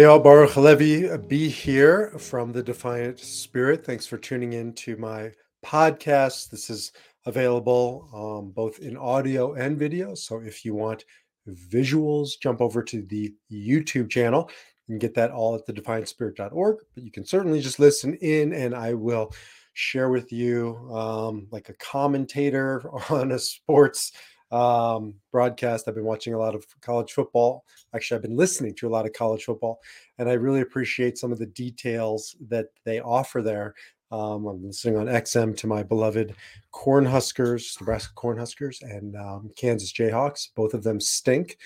Hey, 0.00 0.06
all, 0.06 0.18
Baruch 0.18 0.52
Halevi, 0.52 1.14
be 1.28 1.50
here 1.50 2.08
from 2.18 2.52
the 2.52 2.62
Defiant 2.62 3.18
Spirit. 3.18 3.84
Thanks 3.84 4.06
for 4.06 4.16
tuning 4.16 4.54
in 4.54 4.72
to 4.76 4.96
my 4.96 5.30
podcast. 5.62 6.48
This 6.48 6.70
is 6.70 6.92
available 7.26 8.08
um, 8.14 8.50
both 8.50 8.78
in 8.78 8.96
audio 8.96 9.52
and 9.52 9.78
video. 9.78 10.14
So 10.14 10.38
if 10.38 10.64
you 10.64 10.74
want 10.74 11.04
visuals, 11.46 12.30
jump 12.40 12.62
over 12.62 12.82
to 12.82 13.02
the 13.02 13.34
YouTube 13.52 14.08
channel 14.08 14.50
and 14.88 14.98
get 14.98 15.12
that 15.16 15.32
all 15.32 15.54
at 15.54 15.66
the 15.66 15.74
defiantspirit.org. 15.74 16.76
But 16.94 17.04
you 17.04 17.10
can 17.10 17.26
certainly 17.26 17.60
just 17.60 17.78
listen 17.78 18.14
in, 18.22 18.54
and 18.54 18.74
I 18.74 18.94
will 18.94 19.34
share 19.74 20.08
with 20.08 20.32
you 20.32 20.78
um, 20.94 21.46
like 21.50 21.68
a 21.68 21.74
commentator 21.74 22.82
on 23.10 23.32
a 23.32 23.38
sports 23.38 24.12
um, 24.50 25.14
broadcast. 25.32 25.86
I've 25.86 25.94
been 25.94 26.04
watching 26.04 26.34
a 26.34 26.38
lot 26.38 26.54
of 26.54 26.66
college 26.80 27.12
football. 27.12 27.64
Actually, 27.94 28.16
I've 28.16 28.22
been 28.22 28.36
listening 28.36 28.74
to 28.76 28.88
a 28.88 28.90
lot 28.90 29.06
of 29.06 29.12
college 29.12 29.44
football, 29.44 29.80
and 30.18 30.28
I 30.28 30.34
really 30.34 30.60
appreciate 30.60 31.18
some 31.18 31.32
of 31.32 31.38
the 31.38 31.46
details 31.46 32.36
that 32.48 32.66
they 32.84 33.00
offer 33.00 33.42
there. 33.42 33.74
Um, 34.12 34.46
I'm 34.46 34.66
listening 34.66 34.96
on 34.96 35.06
XM 35.06 35.56
to 35.58 35.66
my 35.68 35.84
beloved 35.84 36.34
Cornhuskers, 36.74 37.80
Nebraska 37.80 38.12
Cornhuskers, 38.16 38.82
and 38.82 39.16
um, 39.16 39.50
Kansas 39.56 39.92
Jayhawks. 39.92 40.48
Both 40.56 40.74
of 40.74 40.82
them 40.82 41.00
stink. 41.00 41.58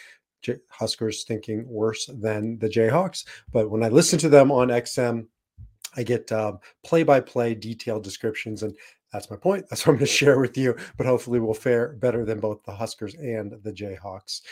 J- 0.42 0.58
Huskers 0.68 1.20
stinking 1.20 1.66
worse 1.66 2.06
than 2.06 2.58
the 2.58 2.68
Jayhawks. 2.68 3.24
But 3.50 3.70
when 3.70 3.82
I 3.82 3.88
listen 3.88 4.18
to 4.20 4.28
them 4.28 4.52
on 4.52 4.68
XM, 4.68 5.26
I 5.96 6.02
get 6.02 6.30
play 6.84 7.02
by 7.02 7.20
play 7.20 7.54
detailed 7.54 8.04
descriptions, 8.04 8.62
and 8.62 8.76
that's 9.14 9.30
my 9.30 9.36
point. 9.36 9.66
That's 9.70 9.86
what 9.86 9.92
I'm 9.92 9.98
going 9.98 10.06
to 10.06 10.12
share 10.12 10.40
with 10.40 10.58
you. 10.58 10.76
But 10.98 11.06
hopefully, 11.06 11.38
we'll 11.38 11.54
fare 11.54 11.94
better 11.94 12.24
than 12.24 12.40
both 12.40 12.62
the 12.64 12.74
Huskers 12.74 13.14
and 13.14 13.54
the 13.62 13.72
Jayhawks. 13.72 14.42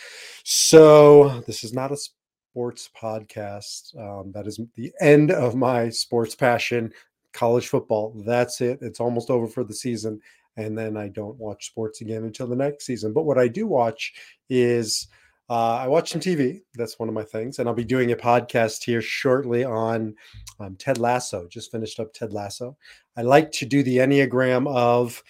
So, 0.44 1.41
this 1.46 1.64
is 1.64 1.74
not 1.74 1.92
a 1.92 1.96
sports 1.96 2.88
podcast. 3.00 3.98
Um, 3.98 4.30
that 4.33 4.46
is 4.46 4.60
the 4.77 4.92
end 5.00 5.33
of 5.33 5.56
my 5.56 5.88
sports 5.90 6.36
passion. 6.36 6.92
College 7.33 7.66
football. 7.66 8.14
That's 8.24 8.60
it. 8.60 8.78
It's 8.83 9.00
almost 9.00 9.30
over 9.30 9.48
for 9.48 9.64
the 9.64 9.74
season. 9.74 10.20
And 10.56 10.78
then 10.78 10.96
I 10.96 11.08
don't 11.08 11.38
watch 11.38 11.66
sports 11.66 12.00
again 12.00 12.24
until 12.24 12.46
the 12.46 12.55
next 12.55 12.86
season. 12.86 13.12
But 13.12 13.24
what 13.24 13.38
I 13.38 13.48
do 13.48 13.66
watch 13.66 14.12
is 14.48 15.08
uh, 15.53 15.77
I 15.83 15.86
watch 15.86 16.11
some 16.11 16.20
TV. 16.22 16.62
That's 16.77 16.98
one 16.98 17.11
of 17.11 17.14
my 17.14 17.25
things. 17.25 17.58
And 17.58 17.69
I'll 17.69 17.75
be 17.75 17.84
doing 17.84 18.12
a 18.12 18.17
podcast 18.17 18.83
here 18.84 19.03
shortly 19.03 19.64
on 19.64 20.14
um, 20.58 20.77
Ted 20.77 20.97
Lasso. 20.97 21.47
Just 21.47 21.70
finished 21.70 22.00
up 22.00 22.14
Ted 22.14 22.33
Lasso. 22.33 22.75
I 23.19 23.22
like 23.22 23.53
to 23.53 23.67
do 23.67 23.83
the 23.83 23.98
Enneagram 23.98 24.67
of 24.75 25.23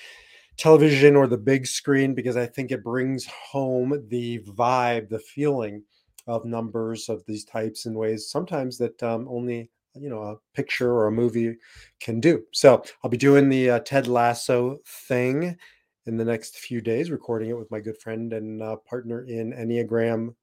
television 0.57 1.17
or 1.17 1.27
the 1.27 1.37
big 1.37 1.67
screen 1.67 2.15
because 2.15 2.37
I 2.37 2.47
think 2.47 2.71
it 2.71 2.85
brings 2.85 3.27
home 3.27 4.01
the 4.11 4.39
vibe, 4.45 5.09
the 5.09 5.19
feeling 5.19 5.83
of 6.29 6.45
numbers 6.45 7.09
of 7.09 7.25
these 7.27 7.45
types 7.45 7.87
in 7.87 7.95
ways 7.95 8.31
sometimes 8.31 8.79
that 8.79 9.03
um, 9.03 9.27
only 9.29 9.71
you 9.97 10.09
know 10.09 10.23
a 10.23 10.37
picture 10.55 10.93
or 10.93 11.09
a 11.09 11.13
movie 11.13 11.57
can 11.99 12.21
do. 12.21 12.45
So 12.53 12.85
I'll 13.03 13.11
be 13.11 13.17
doing 13.17 13.49
the 13.49 13.71
uh, 13.71 13.79
Ted 13.81 14.07
Lasso 14.07 14.79
thing 14.87 15.59
in 16.07 16.17
the 16.17 16.25
next 16.25 16.59
few 16.59 16.81
days, 16.81 17.11
recording 17.11 17.51
it 17.51 17.59
with 17.59 17.71
my 17.71 17.81
good 17.81 17.99
friend 17.99 18.33
and 18.33 18.63
uh, 18.63 18.77
partner 18.77 19.25
in 19.25 19.53
Enneagram 19.53 20.35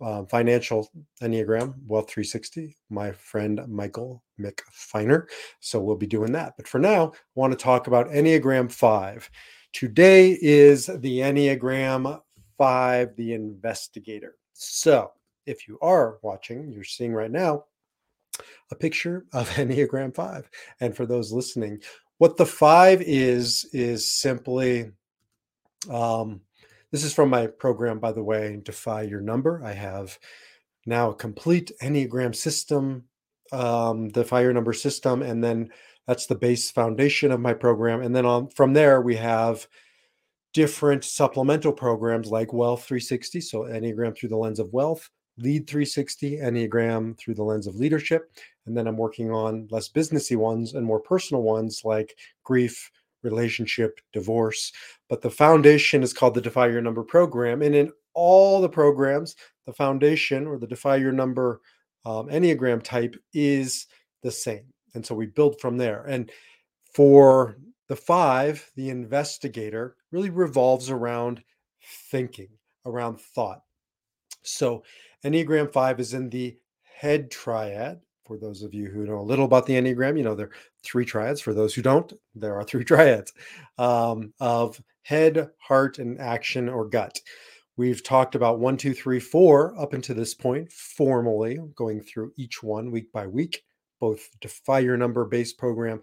uh, 0.00 0.24
Financial 0.24 0.88
Enneagram 1.22 1.74
Wealth 1.86 2.10
360, 2.10 2.76
my 2.88 3.12
friend 3.12 3.60
Michael 3.68 4.22
Mick 4.38 4.60
Feiner. 4.70 5.28
So 5.60 5.80
we'll 5.80 5.96
be 5.96 6.06
doing 6.06 6.32
that. 6.32 6.54
But 6.56 6.66
for 6.66 6.78
now, 6.78 7.08
I 7.08 7.16
want 7.34 7.52
to 7.52 7.62
talk 7.62 7.86
about 7.86 8.08
Enneagram 8.08 8.72
5. 8.72 9.30
Today 9.72 10.38
is 10.40 10.86
the 10.86 11.18
Enneagram 11.18 12.20
5, 12.58 13.16
the 13.16 13.34
investigator. 13.34 14.36
So 14.54 15.12
if 15.46 15.68
you 15.68 15.78
are 15.80 16.18
watching, 16.22 16.70
you're 16.70 16.84
seeing 16.84 17.12
right 17.12 17.30
now 17.30 17.64
a 18.70 18.74
picture 18.74 19.26
of 19.32 19.48
Enneagram 19.50 20.14
5. 20.14 20.50
And 20.80 20.96
for 20.96 21.06
those 21.06 21.32
listening, 21.32 21.80
what 22.20 22.36
the 22.36 22.44
five 22.44 23.00
is, 23.00 23.66
is 23.72 24.06
simply, 24.06 24.90
um, 25.90 26.42
this 26.90 27.02
is 27.02 27.14
from 27.14 27.30
my 27.30 27.46
program, 27.46 27.98
by 27.98 28.12
the 28.12 28.22
way, 28.22 28.60
Defy 28.62 29.04
Your 29.04 29.22
Number. 29.22 29.62
I 29.64 29.72
have 29.72 30.18
now 30.84 31.08
a 31.08 31.14
complete 31.14 31.72
Enneagram 31.82 32.36
system, 32.36 33.04
um, 33.52 34.10
Your 34.14 34.52
Number 34.52 34.74
system, 34.74 35.22
and 35.22 35.42
then 35.42 35.70
that's 36.06 36.26
the 36.26 36.34
base 36.34 36.70
foundation 36.70 37.32
of 37.32 37.40
my 37.40 37.54
program. 37.54 38.02
And 38.02 38.14
then 38.14 38.26
on 38.26 38.50
from 38.50 38.74
there, 38.74 39.00
we 39.00 39.16
have 39.16 39.66
different 40.52 41.04
supplemental 41.04 41.72
programs 41.72 42.30
like 42.30 42.52
Wealth 42.52 42.84
360, 42.84 43.40
so 43.40 43.60
Enneagram 43.60 44.14
through 44.14 44.28
the 44.28 44.36
lens 44.36 44.58
of 44.58 44.74
wealth, 44.74 45.08
Lead 45.40 45.66
360, 45.66 46.38
Enneagram 46.38 47.16
through 47.18 47.34
the 47.34 47.42
lens 47.42 47.66
of 47.66 47.76
leadership. 47.76 48.32
And 48.66 48.76
then 48.76 48.86
I'm 48.86 48.96
working 48.96 49.30
on 49.30 49.68
less 49.70 49.88
businessy 49.88 50.36
ones 50.36 50.74
and 50.74 50.84
more 50.84 51.00
personal 51.00 51.42
ones 51.42 51.82
like 51.84 52.16
grief, 52.44 52.90
relationship, 53.22 54.00
divorce. 54.12 54.72
But 55.08 55.22
the 55.22 55.30
foundation 55.30 56.02
is 56.02 56.12
called 56.12 56.34
the 56.34 56.40
Defy 56.40 56.68
Your 56.68 56.82
Number 56.82 57.02
program. 57.02 57.62
And 57.62 57.74
in 57.74 57.92
all 58.14 58.60
the 58.60 58.68
programs, 58.68 59.36
the 59.66 59.72
foundation 59.72 60.46
or 60.46 60.58
the 60.58 60.66
Defy 60.66 60.96
Your 60.96 61.12
Number 61.12 61.60
um, 62.04 62.28
Enneagram 62.28 62.82
type 62.82 63.16
is 63.32 63.86
the 64.22 64.30
same. 64.30 64.64
And 64.94 65.04
so 65.04 65.14
we 65.14 65.26
build 65.26 65.60
from 65.60 65.76
there. 65.76 66.04
And 66.04 66.30
for 66.94 67.56
the 67.88 67.96
five, 67.96 68.70
the 68.76 68.90
investigator 68.90 69.96
really 70.12 70.30
revolves 70.30 70.90
around 70.90 71.42
thinking, 72.10 72.48
around 72.86 73.20
thought. 73.20 73.62
So 74.42 74.82
Enneagram 75.24 75.72
5 75.72 76.00
is 76.00 76.14
in 76.14 76.30
the 76.30 76.56
head 76.82 77.30
triad. 77.30 78.00
For 78.24 78.38
those 78.38 78.62
of 78.62 78.72
you 78.72 78.88
who 78.88 79.06
know 79.06 79.18
a 79.18 79.22
little 79.22 79.44
about 79.44 79.66
the 79.66 79.74
Enneagram, 79.74 80.16
you 80.16 80.22
know 80.22 80.34
there 80.34 80.46
are 80.46 80.52
three 80.84 81.04
triads. 81.04 81.40
For 81.40 81.52
those 81.52 81.74
who 81.74 81.82
don't, 81.82 82.12
there 82.34 82.54
are 82.54 82.64
three 82.64 82.84
triads 82.86 83.32
um, 83.76 84.32
of 84.38 84.80
head, 85.02 85.50
heart, 85.58 85.98
and 85.98 86.20
action 86.20 86.68
or 86.68 86.86
gut. 86.86 87.20
We've 87.76 88.02
talked 88.04 88.34
about 88.34 88.60
one, 88.60 88.76
two, 88.76 88.94
three, 88.94 89.20
four 89.20 89.74
up 89.80 89.94
until 89.94 90.14
this 90.14 90.34
point, 90.34 90.70
formally 90.70 91.58
going 91.74 92.02
through 92.02 92.32
each 92.36 92.62
one 92.62 92.90
week 92.90 93.10
by 93.10 93.26
week, 93.26 93.62
both 94.00 94.28
Defy 94.40 94.80
Your 94.80 94.96
Number 94.96 95.24
based 95.24 95.58
program 95.58 96.02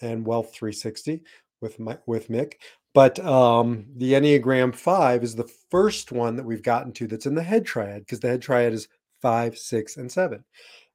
and 0.00 0.26
Wealth 0.26 0.52
360 0.52 1.22
with 1.60 1.78
my, 1.78 1.96
with 2.06 2.28
Mick. 2.28 2.54
But 2.94 3.18
um, 3.20 3.86
the 3.96 4.12
Enneagram 4.12 4.74
5 4.74 5.22
is 5.22 5.34
the 5.34 5.50
first 5.70 6.12
one 6.12 6.36
that 6.36 6.44
we've 6.44 6.62
gotten 6.62 6.92
to 6.92 7.06
that's 7.06 7.26
in 7.26 7.34
the 7.34 7.42
head 7.42 7.64
triad 7.64 8.00
because 8.00 8.20
the 8.20 8.28
head 8.28 8.42
triad 8.42 8.72
is 8.72 8.88
5, 9.22 9.56
6, 9.56 9.96
and 9.96 10.12
7. 10.12 10.44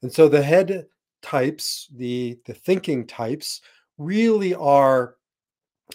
And 0.03 0.13
so 0.13 0.29
the 0.29 0.43
head 0.43 0.85
types, 1.23 1.87
the, 1.95 2.37
the 2.45 2.53
thinking 2.53 3.07
types, 3.07 3.61
really 3.97 4.53
are 4.53 5.15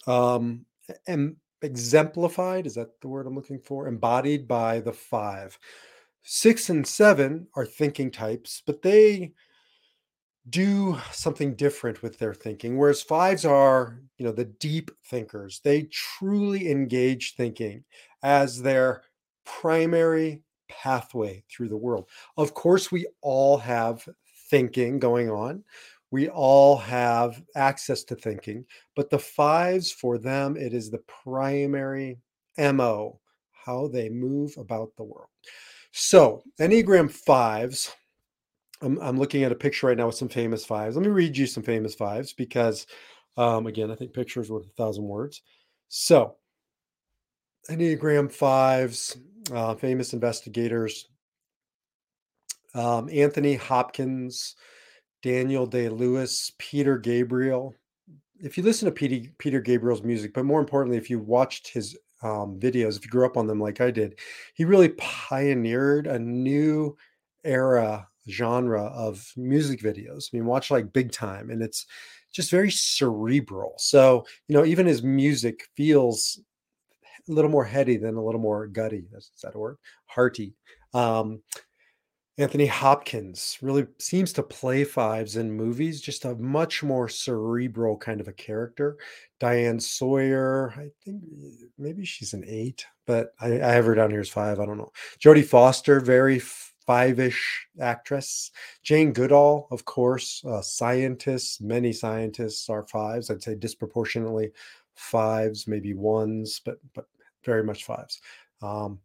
um, 0.09 0.65
em- 1.07 1.37
exemplified. 1.63 2.67
Is 2.67 2.75
that 2.75 3.01
the 3.01 3.09
word 3.09 3.27
I'm 3.27 3.37
looking 3.37 3.61
for? 3.61 3.87
Embodied 3.87 4.49
by 4.49 4.81
the 4.81 4.93
5. 4.93 5.59
6 6.25 6.71
and 6.71 6.87
7 6.87 7.47
are 7.55 7.67
thinking 7.67 8.11
types, 8.11 8.63
but 8.67 8.83
they 8.83 9.33
do 10.51 10.99
something 11.13 11.55
different 11.55 12.03
with 12.03 12.19
their 12.19 12.35
thinking 12.35 12.77
whereas 12.77 13.01
fives 13.01 13.45
are 13.45 14.01
you 14.19 14.25
know 14.25 14.33
the 14.33 14.45
deep 14.45 14.91
thinkers. 15.05 15.61
They 15.63 15.83
truly 15.85 16.71
engage 16.71 17.35
thinking 17.35 17.85
as 18.23 18.61
their 18.61 19.03
primary 19.45 20.43
pathway 20.69 21.45
through 21.51 21.69
the 21.69 21.77
world. 21.77 22.09
Of 22.37 22.55
course 22.55 22.91
we 22.91 23.07
all 23.21 23.59
have 23.59 24.09
thinking 24.51 24.99
going 24.99 25.31
on. 25.31 25.65
We 26.11 26.29
all 26.29 26.77
have 26.77 27.43
access 27.57 28.05
to 28.05 28.17
thinking 28.17 28.65
but 28.97 29.11
the 29.11 29.19
fives 29.19 29.93
for 29.93 30.19
them 30.19 30.57
it 30.57 30.75
is 30.75 30.91
the 30.91 31.03
primary 31.25 32.19
mo 32.59 33.19
how 33.53 33.87
they 33.89 34.09
move 34.09 34.55
about 34.59 34.91
the 34.97 35.05
world. 35.05 35.29
So 35.93 36.43
enneagram 36.61 37.11
fives 37.11 37.95
I'm, 38.83 38.99
I'm 39.01 39.19
looking 39.19 39.45
at 39.45 39.53
a 39.53 39.55
picture 39.55 39.87
right 39.87 39.97
now 39.97 40.07
with 40.07 40.17
some 40.17 40.29
famous 40.29 40.65
fives. 40.65 40.97
Let 40.97 41.05
me 41.05 41.11
read 41.11 41.37
you 41.37 41.47
some 41.47 41.63
famous 41.63 41.95
fives 41.95 42.33
because 42.33 42.87
Um, 43.37 43.67
again, 43.67 43.91
I 43.91 43.95
think 43.95 44.13
pictures 44.13 44.51
worth 44.51 44.67
a 44.67 44.77
thousand 44.77 45.05
words. 45.05 45.41
So, 45.89 46.37
Enneagram 47.71 48.31
fives, 48.31 49.17
uh, 49.51 49.75
famous 49.75 50.13
investigators, 50.13 51.09
um, 52.75 53.09
Anthony 53.11 53.55
Hopkins, 53.57 54.55
Daniel 55.23 55.67
Day 55.67 55.89
Lewis, 55.89 56.53
Peter 56.59 56.99
Gabriel. 56.99 57.75
If 58.39 58.59
you 58.59 58.65
listen 58.65 58.85
to 58.87 58.93
Peter, 58.93 59.31
Peter 59.39 59.63
Gabriel's 59.63 60.03
music, 60.03 60.35
but 60.35 60.45
more 60.45 60.61
importantly, 60.61 60.99
if 60.99 61.09
you 61.09 61.19
watched 61.19 61.69
his 61.69 61.97
um, 62.23 62.61
videos, 62.61 62.99
if 62.99 63.05
you 63.05 63.11
grew 63.11 63.25
up 63.25 63.39
on 63.39 63.47
them 63.47 63.61
like 63.61 63.81
I 63.81 63.91
did, 63.91 64.19
he 64.53 64.67
really 64.67 64.91
pioneered 64.99 66.07
a 66.07 66.19
new 66.19 66.97
era 67.45 68.09
genre 68.29 68.85
of 68.85 69.33
music 69.37 69.81
videos. 69.81 70.31
I 70.33 70.37
mean, 70.37 70.47
watch 70.47 70.71
like 70.71 70.93
Big 70.93 71.13
Time, 71.13 71.51
and 71.51 71.63
it's 71.63 71.87
just 72.33 72.51
very 72.51 72.71
cerebral. 72.71 73.75
So, 73.79 74.25
you 74.49 74.55
know, 74.55 74.65
even 74.65 74.87
his 74.87 75.03
music 75.03 75.69
feels 75.77 76.41
a 77.29 77.33
little 77.33 77.51
more 77.51 77.65
heady 77.65 77.97
than 77.97 78.17
a 78.17 78.25
little 78.25 78.41
more 78.41 78.67
gutty. 78.67 79.05
Is 79.15 79.31
that 79.43 79.55
word? 79.55 79.77
Hearty. 80.07 80.55
Um, 80.95 81.43
Anthony 82.39 82.67
Hopkins 82.67 83.59
really 83.61 83.87
seems 83.99 84.33
to 84.33 84.43
play 84.43 84.85
fives 84.85 85.37
in 85.37 85.53
movies, 85.53 86.01
just 86.01 86.25
a 86.25 86.35
much 86.37 86.83
more 86.83 87.07
cerebral 87.09 87.99
kind 87.99 88.23
of 88.23 88.29
a 88.29 88.33
character. 88.33 88.97
Diane 89.39 89.79
Sawyer, 89.79 90.73
I 90.77 90.89
think 91.05 91.23
maybe 91.79 92.07
she's 92.07 92.33
an 92.33 92.45
eight, 92.47 92.87
but 93.07 93.35
I, 93.39 93.61
I 93.61 93.73
have 93.73 93.85
her 93.85 93.95
down 93.95 94.11
here 94.11 94.21
as 94.21 94.31
five. 94.31 94.61
I 94.61 94.67
don't 94.67 94.79
know. 94.79 94.93
Jodie 95.23 95.45
Foster, 95.45 96.01
very 96.01 96.41
five-ish 96.87 97.67
actress. 97.81 98.51
Jane 98.83 99.13
Goodall, 99.13 99.69
of 99.71 99.85
course, 99.85 100.45
uh, 100.45 100.63
scientists. 100.63 101.61
Many 101.61 101.93
scientists 101.93 102.69
are 102.69 102.87
fives. 102.87 103.31
I'd 103.31 103.43
say 103.43 103.55
disproportionately 103.55 104.53
fives, 104.95 105.67
maybe 105.67 105.95
ones, 105.95 106.61
but 106.65 106.79
but 106.95 107.07
very 107.45 107.65
much 107.65 107.85
fives. 107.85 108.21
Um, 108.61 109.01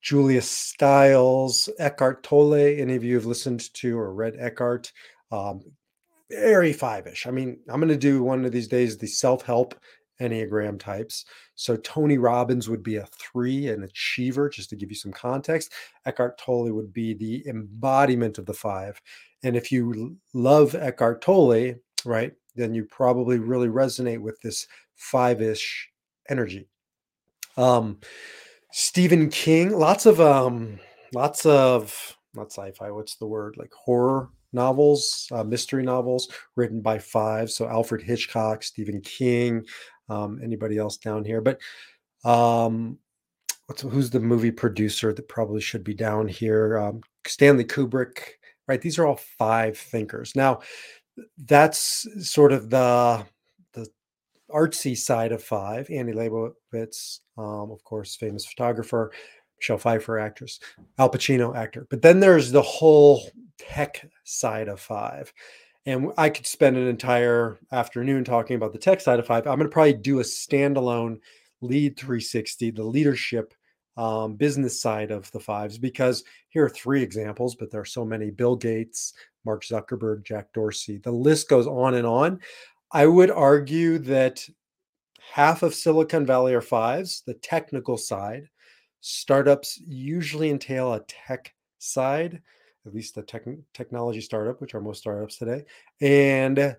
Julia 0.00 0.42
Stiles, 0.42 1.68
Eckhart 1.78 2.22
Tolle. 2.22 2.54
Any 2.54 2.94
of 2.94 3.04
you 3.04 3.14
have 3.14 3.26
listened 3.26 3.72
to 3.74 3.98
or 3.98 4.12
read 4.12 4.36
Eckhart? 4.38 4.92
Um, 5.32 5.62
very 6.30 6.72
five-ish. 6.72 7.26
I 7.26 7.30
mean, 7.30 7.58
I'm 7.68 7.80
going 7.80 7.88
to 7.88 7.96
do 7.96 8.22
one 8.22 8.44
of 8.44 8.52
these 8.52 8.68
days 8.68 8.96
the 8.96 9.06
self-help 9.06 9.74
Enneagram 10.20 10.78
types. 10.78 11.24
So 11.58 11.76
Tony 11.76 12.18
Robbins 12.18 12.68
would 12.68 12.84
be 12.84 12.96
a 12.96 13.06
three, 13.06 13.66
an 13.66 13.82
achiever, 13.82 14.48
just 14.48 14.70
to 14.70 14.76
give 14.76 14.90
you 14.90 14.94
some 14.94 15.10
context. 15.10 15.72
Eckhart 16.06 16.38
Tolle 16.38 16.72
would 16.72 16.92
be 16.92 17.14
the 17.14 17.44
embodiment 17.48 18.38
of 18.38 18.46
the 18.46 18.54
five. 18.54 19.02
And 19.42 19.56
if 19.56 19.72
you 19.72 20.16
love 20.34 20.76
Eckhart 20.76 21.20
Tolle, 21.20 21.74
right, 22.04 22.32
then 22.54 22.74
you 22.74 22.84
probably 22.84 23.40
really 23.40 23.66
resonate 23.66 24.20
with 24.20 24.40
this 24.40 24.68
five-ish 24.94 25.90
energy. 26.28 26.68
Um, 27.56 27.98
Stephen 28.70 29.28
King, 29.28 29.72
lots 29.72 30.06
of 30.06 30.20
um, 30.20 30.78
lots 31.12 31.44
of 31.44 32.16
not 32.34 32.52
sci-fi. 32.52 32.92
What's 32.92 33.16
the 33.16 33.26
word? 33.26 33.56
Like 33.56 33.72
horror 33.72 34.28
novels, 34.52 35.26
uh, 35.32 35.42
mystery 35.42 35.82
novels 35.82 36.28
written 36.54 36.80
by 36.80 37.00
five. 37.00 37.50
So 37.50 37.66
Alfred 37.66 38.02
Hitchcock, 38.02 38.62
Stephen 38.62 39.00
King, 39.00 39.66
um, 40.08 40.40
anybody 40.42 40.78
else 40.78 40.96
down 40.96 41.24
here. 41.24 41.40
But 41.40 41.60
um, 42.24 42.98
who's 43.80 44.10
the 44.10 44.20
movie 44.20 44.50
producer 44.50 45.12
that 45.12 45.28
probably 45.28 45.60
should 45.60 45.84
be 45.84 45.94
down 45.94 46.28
here? 46.28 46.78
Um, 46.78 47.02
Stanley 47.26 47.64
Kubrick, 47.64 48.18
right? 48.66 48.80
These 48.80 48.98
are 48.98 49.06
all 49.06 49.16
five 49.16 49.76
thinkers. 49.76 50.34
Now, 50.34 50.60
that's 51.46 52.06
sort 52.20 52.52
of 52.52 52.70
the 52.70 53.24
the 53.72 53.88
artsy 54.50 54.96
side 54.96 55.32
of 55.32 55.42
five. 55.42 55.90
Annie 55.90 56.12
Leibovitz, 56.12 57.20
um, 57.36 57.70
of 57.70 57.82
course, 57.84 58.16
famous 58.16 58.46
photographer. 58.46 59.12
Michelle 59.58 59.78
Pfeiffer, 59.78 60.18
actress. 60.18 60.60
Al 60.98 61.10
Pacino, 61.10 61.56
actor. 61.56 61.86
But 61.90 62.02
then 62.02 62.20
there's 62.20 62.52
the 62.52 62.62
whole 62.62 63.28
tech 63.58 64.08
side 64.24 64.68
of 64.68 64.80
five. 64.80 65.32
And 65.88 66.12
I 66.18 66.28
could 66.28 66.46
spend 66.46 66.76
an 66.76 66.86
entire 66.86 67.58
afternoon 67.72 68.22
talking 68.22 68.56
about 68.56 68.74
the 68.74 68.78
tech 68.78 69.00
side 69.00 69.18
of 69.18 69.26
five. 69.26 69.46
I'm 69.46 69.56
going 69.56 69.70
to 69.70 69.72
probably 69.72 69.94
do 69.94 70.20
a 70.20 70.22
standalone 70.22 71.18
lead 71.62 71.98
360, 71.98 72.72
the 72.72 72.82
leadership 72.82 73.54
um, 73.96 74.34
business 74.34 74.78
side 74.78 75.10
of 75.10 75.32
the 75.32 75.40
fives, 75.40 75.78
because 75.78 76.24
here 76.50 76.66
are 76.66 76.68
three 76.68 77.02
examples, 77.02 77.54
but 77.54 77.70
there 77.70 77.80
are 77.80 77.86
so 77.86 78.04
many 78.04 78.30
Bill 78.30 78.54
Gates, 78.54 79.14
Mark 79.46 79.64
Zuckerberg, 79.64 80.24
Jack 80.24 80.52
Dorsey. 80.52 80.98
The 80.98 81.10
list 81.10 81.48
goes 81.48 81.66
on 81.66 81.94
and 81.94 82.06
on. 82.06 82.40
I 82.92 83.06
would 83.06 83.30
argue 83.30 83.96
that 84.00 84.46
half 85.32 85.62
of 85.62 85.74
Silicon 85.74 86.26
Valley 86.26 86.52
are 86.52 86.60
fives, 86.60 87.22
the 87.26 87.32
technical 87.32 87.96
side. 87.96 88.50
Startups 89.00 89.80
usually 89.86 90.50
entail 90.50 90.92
a 90.92 91.00
tech 91.08 91.54
side 91.78 92.42
at 92.86 92.94
least 92.94 93.16
a 93.16 93.22
tech, 93.22 93.44
technology 93.74 94.20
startup, 94.20 94.60
which 94.60 94.74
are 94.74 94.80
most 94.80 95.00
startups 95.00 95.36
today, 95.36 95.64
and 96.00 96.58
a, 96.58 96.76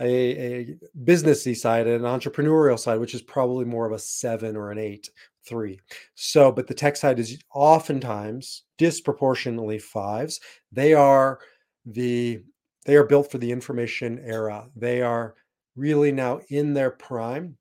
a 0.00 0.76
businessy 1.04 1.56
side 1.56 1.86
and 1.86 2.04
an 2.04 2.20
entrepreneurial 2.20 2.78
side, 2.78 2.98
which 2.98 3.14
is 3.14 3.22
probably 3.22 3.64
more 3.64 3.86
of 3.86 3.92
a 3.92 3.98
seven 3.98 4.56
or 4.56 4.70
an 4.70 4.78
eight, 4.78 5.08
three. 5.46 5.78
So, 6.14 6.50
but 6.50 6.66
the 6.66 6.74
tech 6.74 6.96
side 6.96 7.18
is 7.18 7.38
oftentimes 7.54 8.62
disproportionately 8.78 9.78
fives. 9.78 10.40
They 10.72 10.94
are 10.94 11.38
the 11.86 12.42
they 12.86 12.96
are 12.96 13.04
built 13.04 13.30
for 13.30 13.38
the 13.38 13.50
information 13.50 14.20
era. 14.24 14.68
They 14.76 15.00
are 15.00 15.34
really 15.76 16.12
now 16.12 16.40
in 16.48 16.74
their 16.74 16.90
prime. 16.90 17.56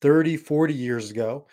30, 0.00 0.38
40 0.38 0.72
years 0.72 1.10
ago, 1.10 1.46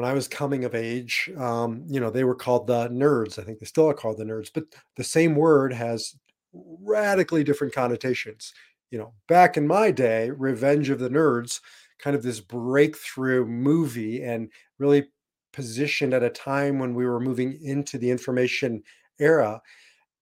when 0.00 0.10
I 0.10 0.14
was 0.14 0.28
coming 0.28 0.64
of 0.64 0.74
age, 0.74 1.30
um, 1.36 1.84
you 1.86 2.00
know, 2.00 2.08
they 2.08 2.24
were 2.24 2.34
called 2.34 2.66
the 2.66 2.88
nerds. 2.88 3.38
I 3.38 3.42
think 3.42 3.58
they 3.58 3.66
still 3.66 3.86
are 3.86 3.92
called 3.92 4.16
the 4.16 4.24
nerds, 4.24 4.48
but 4.52 4.64
the 4.96 5.04
same 5.04 5.34
word 5.34 5.74
has 5.74 6.16
radically 6.54 7.44
different 7.44 7.74
connotations. 7.74 8.54
You 8.90 8.98
know, 8.98 9.12
back 9.28 9.58
in 9.58 9.66
my 9.66 9.90
day, 9.90 10.30
Revenge 10.30 10.88
of 10.88 11.00
the 11.00 11.10
Nerds, 11.10 11.60
kind 11.98 12.16
of 12.16 12.22
this 12.22 12.40
breakthrough 12.40 13.44
movie 13.44 14.22
and 14.22 14.50
really 14.78 15.06
positioned 15.52 16.14
at 16.14 16.22
a 16.22 16.30
time 16.30 16.78
when 16.78 16.94
we 16.94 17.04
were 17.04 17.20
moving 17.20 17.58
into 17.62 17.98
the 17.98 18.10
information 18.10 18.82
era. 19.18 19.60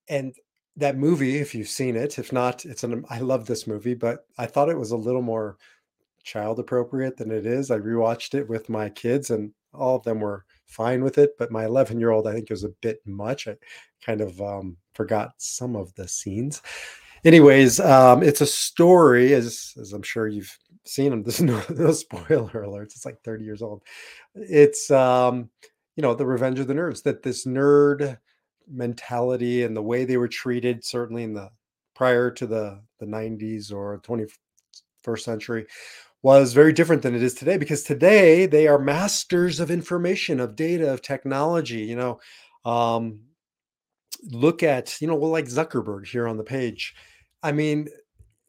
And 0.09 0.35
that 0.75 0.97
movie, 0.97 1.37
if 1.37 1.55
you've 1.55 1.69
seen 1.69 1.95
it, 1.95 2.19
if 2.19 2.33
not, 2.33 2.65
it's 2.65 2.83
an 2.83 3.05
I 3.11 3.21
love 3.21 3.47
this 3.47 3.69
movie, 3.69 3.95
but 3.95 4.27
I 4.39 4.47
thought 4.47 4.71
it 4.71 4.79
was 4.79 4.91
a 4.91 4.97
little 4.97 5.23
more 5.23 5.57
child 6.25 6.59
appropriate 6.59 7.17
than 7.17 7.31
it 7.31 7.47
is. 7.47 7.71
I 7.71 7.79
rewatched 7.79 8.35
it 8.35 8.49
with 8.49 8.69
my 8.69 8.89
kids 8.89 9.31
and 9.31 9.53
all 9.75 9.97
of 9.97 10.05
them 10.05 10.21
were 10.21 10.45
fine 10.67 11.03
with 11.03 11.19
it, 11.19 11.31
but 11.39 11.51
my 11.51 11.65
11 11.65 11.99
year 11.99 12.11
old, 12.11 12.27
I 12.27 12.33
think, 12.33 12.51
was 12.51 12.65
a 12.65 12.71
bit 12.81 13.01
much. 13.07 13.49
I 13.49 13.57
kind 14.05 14.21
of 14.21 14.41
um, 14.41 14.77
forgot 14.95 15.33
some 15.39 15.77
of 15.77 15.95
the 15.95 16.07
scenes. 16.07 16.63
Anyways, 17.25 17.81
um, 17.81 18.23
it's 18.23 18.41
a 18.41 18.47
story, 18.47 19.35
as 19.35 19.75
as 19.81 19.93
I'm 19.93 20.03
sure 20.03 20.29
you've 20.29 20.57
seen 20.85 21.11
them. 21.11 21.23
There's 21.25 21.43
no, 21.43 21.63
no 21.71 21.93
spoiler 21.93 22.65
alerts. 22.65 22.95
It's 22.95 23.05
like 23.05 23.21
30 23.23 23.45
years 23.45 23.63
old. 23.63 23.83
It's 24.35 24.91
um, 24.91 25.51
you 25.97 26.03
know, 26.03 26.15
the 26.15 26.27
Revenge 26.27 26.61
of 26.61 26.69
the 26.69 26.75
Nerds. 26.75 27.03
That 27.03 27.23
this 27.23 27.45
nerd 27.45 28.19
mentality 28.71 29.65
and 29.65 29.77
the 29.77 29.83
way 29.83 30.05
they 30.05 30.17
were 30.17 30.29
treated, 30.29 30.85
certainly 30.85 31.25
in 31.25 31.35
the 31.35 31.51
prior 31.95 32.31
to 32.31 32.47
the 32.47 32.81
the 33.01 33.07
90s 33.07 33.73
or 33.73 34.01
21st 34.01 35.21
century, 35.21 35.67
was 36.23 36.53
very 36.53 36.73
different 36.73 37.03
than 37.03 37.15
it 37.15 37.23
is 37.23 37.35
today 37.35 37.57
because 37.57 37.83
today 37.83 38.45
they 38.47 38.67
are 38.67 38.79
masters 38.79 39.61
of 39.61 39.71
information 39.71 40.41
of 40.41 40.57
data 40.57 40.93
of 40.93 41.01
technology 41.01 41.81
you 41.81 41.97
know 41.97 42.19
um, 42.65 43.21
look 44.25 44.63
at 44.63 45.01
you 45.01 45.07
know 45.07 45.15
well 45.15 45.31
like 45.31 45.47
zuckerberg 45.47 46.07
here 46.07 46.27
on 46.27 46.37
the 46.37 46.45
page. 46.45 46.95
I 47.43 47.53
mean 47.53 47.89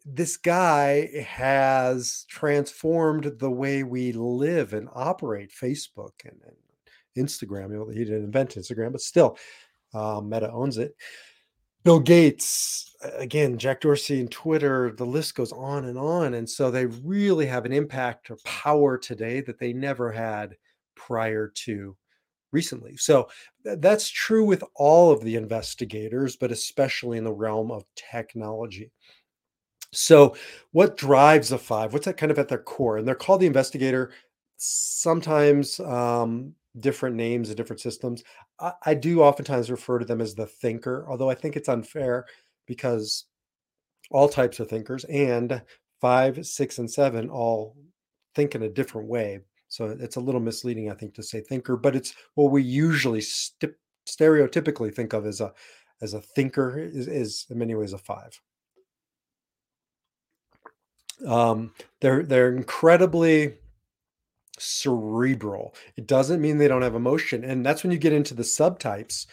this 0.05 0.37
guy 0.37 1.09
has 1.27 2.25
transformed 2.29 3.33
the 3.37 3.51
way 3.51 3.83
we 3.83 4.11
live 4.13 4.73
and 4.73 4.89
operate 4.93 5.51
facebook 5.51 6.13
and, 6.25 6.39
and 6.45 7.27
instagram. 7.27 7.71
You 7.71 7.77
know, 7.77 7.89
he 7.89 7.99
didn't 8.05 8.23
invent 8.23 8.55
instagram 8.55 8.91
but 8.91 9.01
still 9.01 9.37
uh, 9.93 10.21
meta 10.21 10.51
owns 10.51 10.77
it 10.77 10.95
Bill 11.83 11.99
Gates, 11.99 12.95
again, 13.17 13.57
Jack 13.57 13.81
Dorsey 13.81 14.19
and 14.19 14.31
Twitter, 14.31 14.91
the 14.91 15.05
list 15.05 15.35
goes 15.35 15.51
on 15.51 15.85
and 15.85 15.97
on. 15.97 16.33
And 16.33 16.49
so 16.49 16.69
they 16.69 16.85
really 16.85 17.45
have 17.45 17.65
an 17.65 17.71
impact 17.71 18.29
or 18.29 18.37
power 18.43 18.97
today 18.97 19.41
that 19.41 19.59
they 19.59 19.71
never 19.73 20.11
had 20.11 20.55
prior 20.95 21.47
to 21.47 21.95
recently. 22.51 22.97
So 22.97 23.29
that's 23.63 24.09
true 24.09 24.43
with 24.43 24.63
all 24.75 25.11
of 25.11 25.21
the 25.21 25.35
investigators, 25.35 26.35
but 26.35 26.51
especially 26.51 27.17
in 27.17 27.23
the 27.23 27.31
realm 27.31 27.71
of 27.71 27.85
technology. 27.95 28.91
So, 29.91 30.35
what 30.71 30.97
drives 30.97 31.51
a 31.51 31.57
five? 31.57 31.93
What's 31.93 32.05
that 32.05 32.17
kind 32.17 32.31
of 32.31 32.37
at 32.37 32.47
their 32.47 32.59
core? 32.59 32.97
And 32.97 33.07
they're 33.07 33.15
called 33.15 33.41
the 33.41 33.47
investigator. 33.47 34.11
Sometimes 34.57 35.79
um, 35.79 36.53
different 36.79 37.15
names 37.15 37.49
and 37.49 37.57
different 37.57 37.81
systems. 37.81 38.23
I, 38.59 38.73
I 38.85 38.93
do 38.93 39.21
oftentimes 39.21 39.71
refer 39.71 39.99
to 39.99 40.05
them 40.05 40.21
as 40.21 40.35
the 40.35 40.45
thinker, 40.45 41.05
although 41.09 41.29
I 41.29 41.35
think 41.35 41.55
it's 41.55 41.69
unfair 41.69 42.25
because 42.67 43.25
all 44.11 44.29
types 44.29 44.59
of 44.59 44.69
thinkers 44.69 45.03
and 45.05 45.61
five, 46.01 46.45
six, 46.45 46.77
and 46.79 46.89
seven 46.89 47.29
all 47.29 47.75
think 48.35 48.55
in 48.55 48.63
a 48.63 48.69
different 48.69 49.07
way. 49.07 49.39
So 49.67 49.95
it's 49.99 50.15
a 50.15 50.21
little 50.21 50.41
misleading, 50.41 50.89
I 50.89 50.95
think, 50.95 51.13
to 51.15 51.23
say 51.23 51.41
thinker, 51.41 51.77
but 51.77 51.95
it's 51.95 52.15
what 52.33 52.51
we 52.51 52.63
usually 52.63 53.21
st- 53.21 53.75
stereotypically 54.07 54.93
think 54.93 55.13
of 55.13 55.25
as 55.25 55.41
a 55.41 55.53
as 56.01 56.13
a 56.13 56.21
thinker 56.21 56.79
is, 56.79 57.07
is 57.07 57.45
in 57.49 57.59
many 57.59 57.75
ways 57.75 57.93
a 57.93 57.97
five. 57.97 58.39
Um, 61.27 61.73
they're 62.01 62.23
they're 62.23 62.55
incredibly 62.55 63.55
cerebral. 64.59 65.75
It 65.97 66.07
doesn't 66.07 66.41
mean 66.41 66.57
they 66.57 66.67
don't 66.67 66.81
have 66.81 66.95
emotion, 66.95 67.43
and 67.43 67.65
that's 67.65 67.83
when 67.83 67.91
you 67.91 67.97
get 67.97 68.13
into 68.13 68.33
the 68.33 68.43
subtypes. 68.43 69.27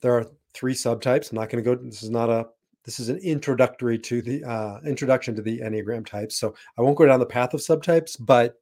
There 0.00 0.12
are 0.12 0.26
three 0.54 0.74
subtypes. 0.74 1.30
I'm 1.30 1.36
not 1.36 1.50
going 1.50 1.62
to 1.62 1.74
go. 1.74 1.82
This 1.82 2.02
is 2.02 2.10
not 2.10 2.30
a. 2.30 2.46
This 2.84 3.00
is 3.00 3.10
an 3.10 3.18
introductory 3.18 3.98
to 3.98 4.22
the 4.22 4.44
uh, 4.44 4.80
introduction 4.86 5.34
to 5.36 5.42
the 5.42 5.60
Enneagram 5.60 6.06
types. 6.06 6.36
So 6.36 6.54
I 6.78 6.82
won't 6.82 6.96
go 6.96 7.04
down 7.04 7.20
the 7.20 7.26
path 7.26 7.52
of 7.52 7.60
subtypes, 7.60 8.16
but 8.18 8.54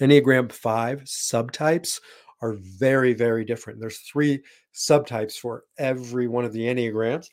Enneagram 0.00 0.50
five 0.50 1.02
subtypes 1.02 2.00
are 2.40 2.54
very 2.54 3.12
very 3.12 3.44
different. 3.44 3.78
There's 3.78 3.98
three 3.98 4.42
subtypes 4.74 5.34
for 5.34 5.64
every 5.78 6.28
one 6.28 6.44
of 6.44 6.52
the 6.52 6.60
Enneagrams 6.62 7.28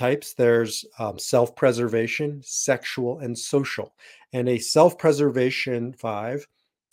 types 0.00 0.32
there's 0.32 0.86
um, 0.98 1.18
self 1.18 1.54
preservation, 1.54 2.40
sexual, 2.42 3.18
and 3.18 3.38
social. 3.38 3.94
And 4.32 4.48
a 4.48 4.58
self 4.58 4.96
preservation 4.96 5.92
five 5.92 6.46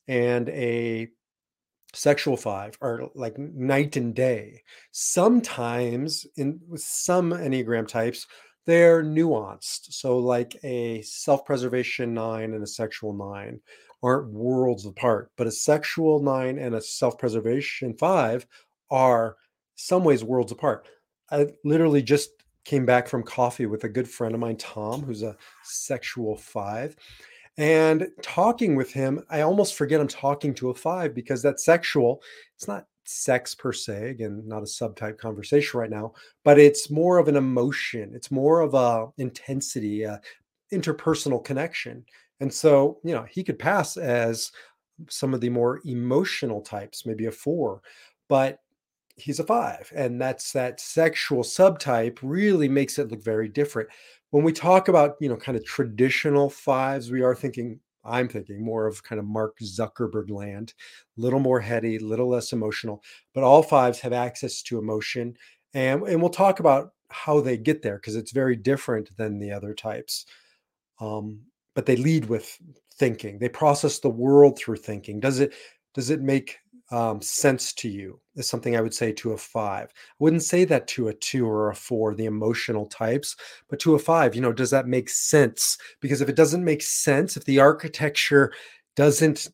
and 0.08 0.50
a 0.50 1.10
sexual 1.94 2.38
five 2.38 2.78
are 2.82 3.04
like 3.16 3.38
night 3.38 3.96
and 3.96 4.14
day. 4.14 4.64
Sometimes, 4.92 6.26
in 6.36 6.60
with 6.68 6.82
some 6.82 7.32
Enneagram 7.32 7.88
types, 7.88 8.28
they're 8.66 9.04
nuanced. 9.04 9.94
So, 9.94 10.18
like 10.20 10.58
a 10.64 11.02
self 11.02 11.46
preservation 11.46 12.14
nine 12.14 12.54
and 12.54 12.64
a 12.64 12.68
sexual 12.68 13.14
nine 13.14 13.62
aren't 14.04 14.32
worlds 14.32 14.86
apart, 14.86 15.32
but 15.38 15.48
a 15.48 15.52
sexual 15.52 16.22
nine 16.22 16.60
and 16.60 16.76
a 16.76 16.82
self 16.82 17.18
preservation 17.18 17.96
five 17.98 18.46
are 18.92 19.36
some 19.76 20.04
ways 20.04 20.24
worlds 20.24 20.52
apart. 20.52 20.88
I 21.32 21.48
literally 21.64 22.02
just 22.02 22.30
came 22.66 22.86
back 22.86 23.08
from 23.08 23.24
coffee 23.24 23.66
with 23.66 23.86
a 23.86 23.90
good 23.90 24.08
friend 24.08 24.34
of 24.34 24.42
mine, 24.42 24.58
Tom, 24.58 25.02
who's 25.02 25.24
a 25.24 25.38
sexual 25.64 26.36
five. 26.36 26.96
And 27.58 28.10
talking 28.22 28.76
with 28.76 28.92
him, 28.92 29.24
I 29.30 29.42
almost 29.42 29.76
forget 29.76 30.00
I'm 30.00 30.08
talking 30.08 30.54
to 30.56 30.70
a 30.70 30.76
five 30.76 31.16
because 31.16 31.42
that 31.42 31.60
sexual, 31.60 32.22
it's 32.56 32.68
not 32.68 32.86
sex 33.06 33.56
per 33.56 33.74
se, 33.74 34.10
again, 34.10 34.44
not 34.46 34.62
a 34.62 34.66
subtype 34.66 35.18
conversation 35.18 35.80
right 35.80 35.90
now, 35.90 36.14
but 36.44 36.60
it's 36.60 36.92
more 36.92 37.18
of 37.18 37.28
an 37.28 37.36
emotion. 37.36 38.12
It's 38.14 38.32
more 38.32 38.62
of 38.62 38.74
a 38.74 39.08
intensity, 39.18 40.04
a 40.04 40.22
interpersonal 40.72 41.44
connection. 41.44 42.06
And 42.40 42.54
so, 42.54 43.00
you 43.04 43.14
know, 43.14 43.26
he 43.30 43.44
could 43.44 43.58
pass 43.58 43.98
as 43.98 44.52
some 45.10 45.34
of 45.34 45.42
the 45.42 45.50
more 45.50 45.82
emotional 45.86 46.62
types, 46.62 47.06
maybe 47.06 47.26
a 47.26 47.32
four, 47.32 47.82
but 48.28 48.60
he's 49.16 49.40
a 49.40 49.44
five. 49.44 49.92
And 49.96 50.22
that's 50.22 50.52
that 50.52 50.80
sexual 50.80 51.44
subtype 51.44 52.20
really 52.22 52.70
makes 52.70 53.00
it 53.00 53.10
look 53.10 53.24
very 53.24 53.50
different. 53.50 53.90
When 54.31 54.43
we 54.43 54.51
talk 54.51 54.88
about, 54.88 55.15
you 55.19 55.29
know, 55.29 55.38
kind 55.38 55.57
of 55.57 55.65
traditional 55.65 56.50
fives, 56.50 57.12
we 57.12 57.22
are 57.22 57.36
thinking, 57.36 57.79
I'm 58.03 58.27
thinking 58.27 58.63
more 58.63 58.88
of 58.88 59.03
kind 59.03 59.19
of 59.19 59.25
Mark 59.25 59.57
Zuckerberg 59.60 60.29
land, 60.29 60.74
a 61.17 61.22
little 61.22 61.39
more 61.39 61.60
heady, 61.60 61.98
a 61.98 62.01
little 62.01 62.29
less 62.29 62.53
emotional, 62.53 63.03
but 63.34 63.43
all 63.43 63.63
fives 63.63 64.00
have 64.00 64.13
access 64.13 64.62
to 64.63 64.79
emotion. 64.79 65.36
And, 65.74 66.03
and 66.03 66.22
we'll 66.22 66.29
talk 66.29 66.60
about 66.60 66.91
how 67.10 67.39
they 67.39 67.57
get 67.57 67.81
there 67.81 67.96
because 67.98 68.15
it's 68.15 68.31
very 68.31 68.55
different 68.55 69.15
than 69.17 69.39
the 69.39 69.51
other 69.51 69.74
types. 69.74 70.25
Um, 71.00 71.41
but 71.75 71.86
they 71.86 71.96
lead 71.96 72.25
with 72.25 72.57
thinking. 72.96 73.39
They 73.39 73.50
process 73.50 74.00
the 74.00 74.10
world 74.10 74.57
through 74.57 74.77
thinking. 74.77 75.19
Does 75.19 75.39
it 75.39 75.53
does 75.93 76.10
it 76.10 76.22
make 76.22 76.57
um, 76.91 77.22
sense 77.22 77.74
to 77.74 77.89
you 77.89 78.20
is 78.36 78.48
something 78.48 78.75
I 78.75 78.82
would 78.82 78.94
say 78.94 79.12
to 79.13 79.34
a 79.34 79.38
five. 79.38 79.89
I 79.89 80.13
wouldn't 80.20 80.44
say 80.44 80.63
that 80.65 80.88
to 80.89 81.10
a 81.10 81.13
two 81.13 81.46
or 81.46 81.70
a 81.70 81.75
four, 81.75 82.15
the 82.15 82.25
emotional 82.25 82.86
types, 82.86 83.36
but 83.70 83.79
to 83.79 83.96
a 83.96 84.00
five, 84.00 84.36
you 84.36 84.41
know, 84.41 84.53
does 84.53 84.72
that 84.72 84.88
make 84.88 85.10
sense? 85.10 85.77
Because 86.00 86.22
if 86.22 86.29
it 86.29 86.36
doesn't 86.36 86.63
make 86.63 86.82
sense, 86.82 87.36
if 87.36 87.44
the 87.46 87.60
architecture 87.60 88.53
doesn't 88.96 89.50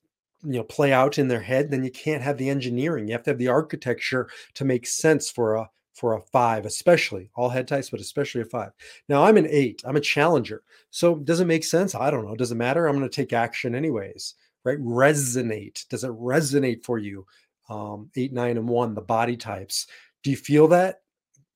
you 0.46 0.54
know 0.54 0.64
play 0.64 0.92
out 0.92 1.18
in 1.18 1.28
their 1.28 1.42
head 1.42 1.72
then 1.72 1.84
you 1.84 1.92
can't 1.92 2.22
have 2.22 2.38
the 2.38 2.50
engineering. 2.50 3.08
You 3.08 3.14
have 3.14 3.24
to 3.24 3.32
have 3.32 3.38
the 3.38 3.48
architecture 3.48 4.30
to 4.56 4.66
make 4.66 4.86
sense 4.86 5.30
for 5.30 5.56
a 5.56 5.70
for 5.94 6.14
a 6.16 6.22
five 6.22 6.66
especially 6.66 7.30
all 7.36 7.50
head 7.50 7.68
types 7.68 7.90
but 7.90 8.00
especially 8.00 8.42
a 8.42 8.46
five. 8.46 8.72
Now 9.10 9.24
i'm 9.24 9.38
an 9.38 9.48
eight 9.50 9.82
i'm 9.86 9.96
a 9.96 10.02
challenger 10.02 10.64
so 10.90 11.16
does 11.16 11.40
it 11.40 11.46
make 11.46 11.64
sense? 11.64 11.96
I 11.96 12.12
don't 12.12 12.26
know 12.26 12.36
does 12.36 12.52
it 12.52 12.56
matter? 12.56 12.88
I'm 12.88 12.98
going 12.98 13.10
to 13.10 13.16
take 13.16 13.34
action 13.34 13.76
anyways 13.76 14.36
right? 14.64 14.80
Resonate. 14.80 15.88
Does 15.90 16.04
it 16.04 16.12
resonate 16.12 16.84
for 16.84 16.98
you? 16.98 17.26
Um, 17.70 18.10
eight, 18.16 18.34
nine, 18.34 18.58
and 18.58 18.68
one, 18.68 18.94
the 18.94 19.02
body 19.02 19.38
types. 19.38 19.88
Do 20.24 20.32
you 20.32 20.38
feel 20.38 20.68
that? 20.70 21.02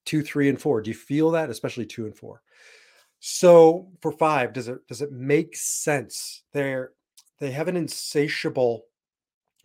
Two, 0.06 0.22
three, 0.22 0.50
and 0.50 0.60
four. 0.60 0.82
Do 0.82 0.90
you 0.90 0.96
feel 0.96 1.32
that? 1.32 1.50
Especially 1.50 1.86
two 1.86 2.06
and 2.06 2.16
four. 2.16 2.42
So 3.20 3.90
for 4.02 4.12
five, 4.12 4.54
does 4.54 4.68
it 4.68 4.88
does 4.88 5.02
it 5.02 5.12
make 5.12 5.56
sense? 5.56 6.44
They're 6.54 6.92
they 7.40 7.52
have 7.52 7.68
an 7.68 7.78
insatiable 7.78 8.86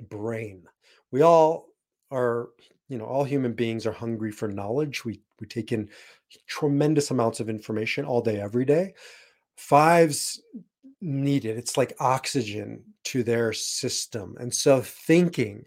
brain. 0.08 0.64
We 1.10 1.22
all 1.22 1.68
are, 2.10 2.48
you 2.88 2.98
know, 2.98 3.04
all 3.04 3.24
human 3.24 3.52
beings 3.52 3.86
are 3.86 3.92
hungry 3.92 4.32
for 4.32 4.48
knowledge. 4.48 5.04
We 5.04 5.20
we 5.40 5.46
take 5.46 5.72
in 5.72 5.88
tremendous 6.46 7.10
amounts 7.10 7.40
of 7.40 7.48
information 7.48 8.04
all 8.04 8.20
day, 8.20 8.40
every 8.40 8.64
day. 8.64 8.94
Fives 9.56 10.40
needed. 11.00 11.58
It's 11.58 11.76
like 11.76 11.96
oxygen 12.00 12.82
to 13.04 13.22
their 13.22 13.52
system. 13.52 14.36
And 14.40 14.52
so 14.52 14.80
thinking 14.80 15.64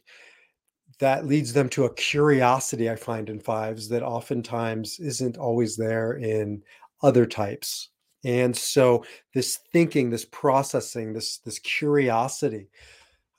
that 1.00 1.26
leads 1.26 1.52
them 1.52 1.68
to 1.70 1.86
a 1.86 1.94
curiosity 1.96 2.90
I 2.90 2.96
find 2.96 3.30
in 3.30 3.40
fives 3.40 3.90
that 3.90 4.04
oftentimes 4.04 5.00
isn't 5.00 5.38
always 5.38 5.76
there 5.76 6.14
in 6.14 6.64
other 7.04 7.26
types. 7.26 7.90
And 8.24 8.56
so 8.56 9.06
this 9.34 9.60
thinking, 9.72 10.10
this 10.10 10.26
processing, 10.26 11.14
this 11.14 11.40
this 11.40 11.60
curiosity. 11.60 12.70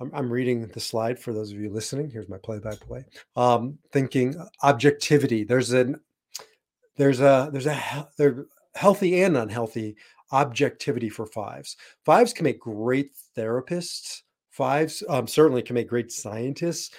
I'm, 0.00 0.11
I'm 0.14 0.30
reading 0.30 0.66
the 0.66 0.80
slide 0.80 1.18
for 1.18 1.33
those 1.33 1.50
of 1.50 1.59
you 1.59 1.71
listening. 1.71 2.11
Here's 2.11 2.28
my 2.28 2.37
play-by-play. 2.38 3.04
Um, 3.35 3.78
thinking 3.92 4.37
objectivity. 4.62 5.42
There's 5.42 5.73
an 5.73 5.99
there's 6.97 7.21
a 7.21 7.49
there's 7.50 7.66
a 7.66 8.09
there 8.18 8.47
healthy 8.75 9.23
and 9.23 9.38
unhealthy 9.38 9.97
objectivity 10.33 11.09
for 11.09 11.26
fives. 11.26 11.76
Fives 12.04 12.33
can 12.33 12.45
make 12.45 12.61
great 12.61 13.12
therapists. 13.37 14.23
Fives 14.50 15.02
um, 15.09 15.26
certainly 15.26 15.62
can 15.62 15.75
make 15.75 15.88
great 15.88 16.11
scientists 16.11 16.90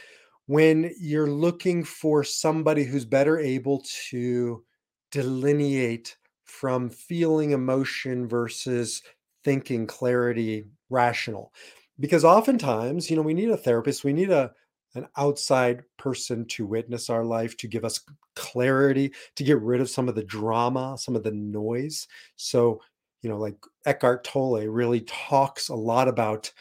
when 0.46 0.92
you're 1.00 1.30
looking 1.30 1.84
for 1.84 2.24
somebody 2.24 2.84
who's 2.84 3.06
better 3.06 3.40
able 3.40 3.84
to 4.10 4.64
delineate 5.12 6.18
from 6.46 6.90
feeling 6.90 7.52
emotion 7.52 8.28
versus 8.28 9.02
thinking 9.44 9.86
clarity 9.86 10.66
rational 10.90 11.54
because 12.00 12.24
oftentimes 12.24 13.10
you 13.10 13.16
know 13.16 13.22
we 13.22 13.34
need 13.34 13.50
a 13.50 13.58
therapist 13.58 14.04
we 14.04 14.14
need 14.14 14.30
a 14.30 14.52
an 14.96 15.08
outside 15.18 15.84
person 15.98 16.46
to 16.46 16.66
witness 16.66 17.10
our 17.10 17.24
life 17.24 17.56
to 17.58 17.68
give 17.68 17.84
us 17.84 18.00
clarity 18.36 19.12
to 19.36 19.44
get 19.44 19.62
rid 19.62 19.82
of 19.82 19.90
some 19.90 20.08
of 20.08 20.16
the 20.16 20.24
drama 20.24 20.98
some 20.98 21.16
of 21.16 21.24
the 21.24 21.32
noise 21.32 22.08
so 22.36 22.82
you 23.22 23.30
know, 23.30 23.38
like 23.38 23.58
Eckhart 23.86 24.24
Tolle 24.24 24.68
really 24.68 25.02
talks 25.02 25.70
a 25.70 25.76
lot 25.76 26.08
about 26.08 26.52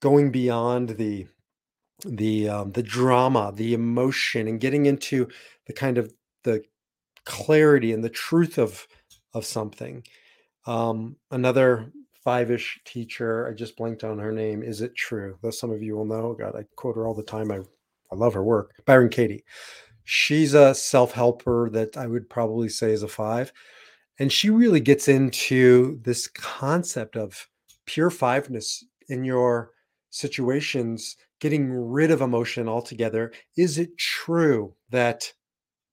going 0.00 0.30
beyond 0.30 0.90
the 0.90 1.26
the 2.04 2.48
um, 2.48 2.72
the 2.72 2.82
drama, 2.82 3.52
the 3.54 3.74
emotion, 3.74 4.48
and 4.48 4.60
getting 4.60 4.86
into 4.86 5.28
the 5.66 5.72
kind 5.72 5.98
of 5.98 6.12
the 6.44 6.62
clarity 7.26 7.92
and 7.92 8.02
the 8.02 8.10
truth 8.10 8.58
of 8.58 8.86
of 9.34 9.44
something. 9.44 10.02
Um, 10.66 11.16
another 11.30 11.90
five-ish 12.24 12.80
teacher, 12.84 13.48
I 13.48 13.54
just 13.54 13.76
blanked 13.76 14.04
on 14.04 14.18
her 14.18 14.32
name. 14.32 14.62
Is 14.62 14.82
it 14.82 14.94
true? 14.94 15.38
Though 15.42 15.50
some 15.50 15.70
of 15.70 15.82
you 15.82 15.96
will 15.96 16.04
know. 16.04 16.34
God, 16.38 16.54
I 16.56 16.64
quote 16.76 16.96
her 16.96 17.06
all 17.06 17.14
the 17.14 17.22
time. 17.22 17.50
I 17.50 17.60
I 18.12 18.16
love 18.16 18.34
her 18.34 18.42
work. 18.44 18.72
Byron 18.86 19.08
Katie. 19.08 19.44
She's 20.04 20.54
a 20.54 20.74
self-helper 20.74 21.70
that 21.70 21.96
I 21.96 22.06
would 22.06 22.28
probably 22.28 22.68
say 22.68 22.90
is 22.90 23.04
a 23.04 23.08
five 23.08 23.52
and 24.20 24.30
she 24.30 24.50
really 24.50 24.80
gets 24.80 25.08
into 25.08 25.98
this 26.02 26.28
concept 26.28 27.16
of 27.16 27.48
pure 27.86 28.10
fiveness 28.10 28.84
in 29.08 29.24
your 29.24 29.72
situations, 30.10 31.16
getting 31.40 31.72
rid 31.72 32.10
of 32.10 32.20
emotion 32.20 32.68
altogether. 32.68 33.32
Is 33.56 33.78
it 33.78 33.96
true 33.96 34.74
that 34.90 35.32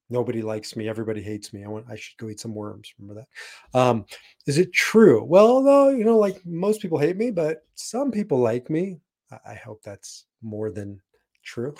nobody 0.09 0.41
likes 0.41 0.75
me, 0.75 0.89
everybody 0.89 1.21
hates 1.21 1.53
me? 1.53 1.63
I 1.63 1.69
want 1.69 1.85
I 1.89 1.95
should 1.95 2.17
go 2.17 2.27
eat 2.27 2.41
some 2.41 2.53
worms. 2.53 2.93
Remember 2.99 3.21
that? 3.21 3.79
Um, 3.79 4.05
is 4.45 4.57
it 4.57 4.73
true? 4.73 5.23
Well, 5.23 5.61
no, 5.63 5.89
you 5.89 6.03
know, 6.03 6.17
like 6.17 6.45
most 6.45 6.81
people 6.81 6.99
hate 6.99 7.15
me, 7.15 7.31
but 7.31 7.65
some 7.75 8.11
people 8.11 8.39
like 8.39 8.69
me. 8.69 8.99
I, 9.31 9.51
I 9.51 9.55
hope 9.55 9.81
that's 9.83 10.25
more 10.41 10.69
than 10.69 11.01
true. 11.43 11.75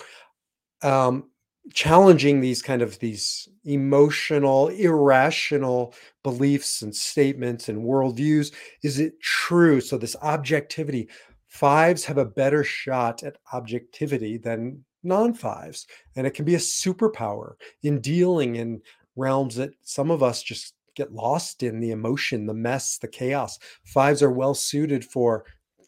Um, 0.82 1.30
challenging 1.72 2.40
these 2.40 2.62
kind 2.62 2.82
of 2.82 2.98
these 2.98 3.48
emotional, 3.64 4.68
irrational 4.68 5.94
beliefs 6.22 6.82
and 6.82 6.94
statements 6.94 7.68
and 7.68 7.82
worldviews. 7.82 8.52
Is 8.82 8.98
it 8.98 9.20
true? 9.20 9.80
So 9.80 9.98
this 9.98 10.16
objectivity, 10.22 11.08
fives 11.46 12.04
have 12.04 12.18
a 12.18 12.24
better 12.24 12.64
shot 12.64 13.22
at 13.22 13.38
objectivity 13.52 14.38
than 14.38 14.84
non-fives, 15.02 15.86
and 16.16 16.26
it 16.26 16.34
can 16.34 16.44
be 16.44 16.54
a 16.54 16.58
superpower 16.58 17.52
in 17.82 18.00
dealing 18.00 18.56
in 18.56 18.80
realms 19.16 19.56
that 19.56 19.70
some 19.82 20.10
of 20.10 20.22
us 20.22 20.42
just 20.42 20.74
get 20.94 21.12
lost 21.12 21.62
in 21.62 21.80
the 21.80 21.92
emotion, 21.92 22.46
the 22.46 22.54
mess, 22.54 22.98
the 22.98 23.08
chaos. 23.08 23.58
Fives 23.84 24.22
are 24.22 24.32
well 24.32 24.54
suited 24.54 25.04
for 25.04 25.44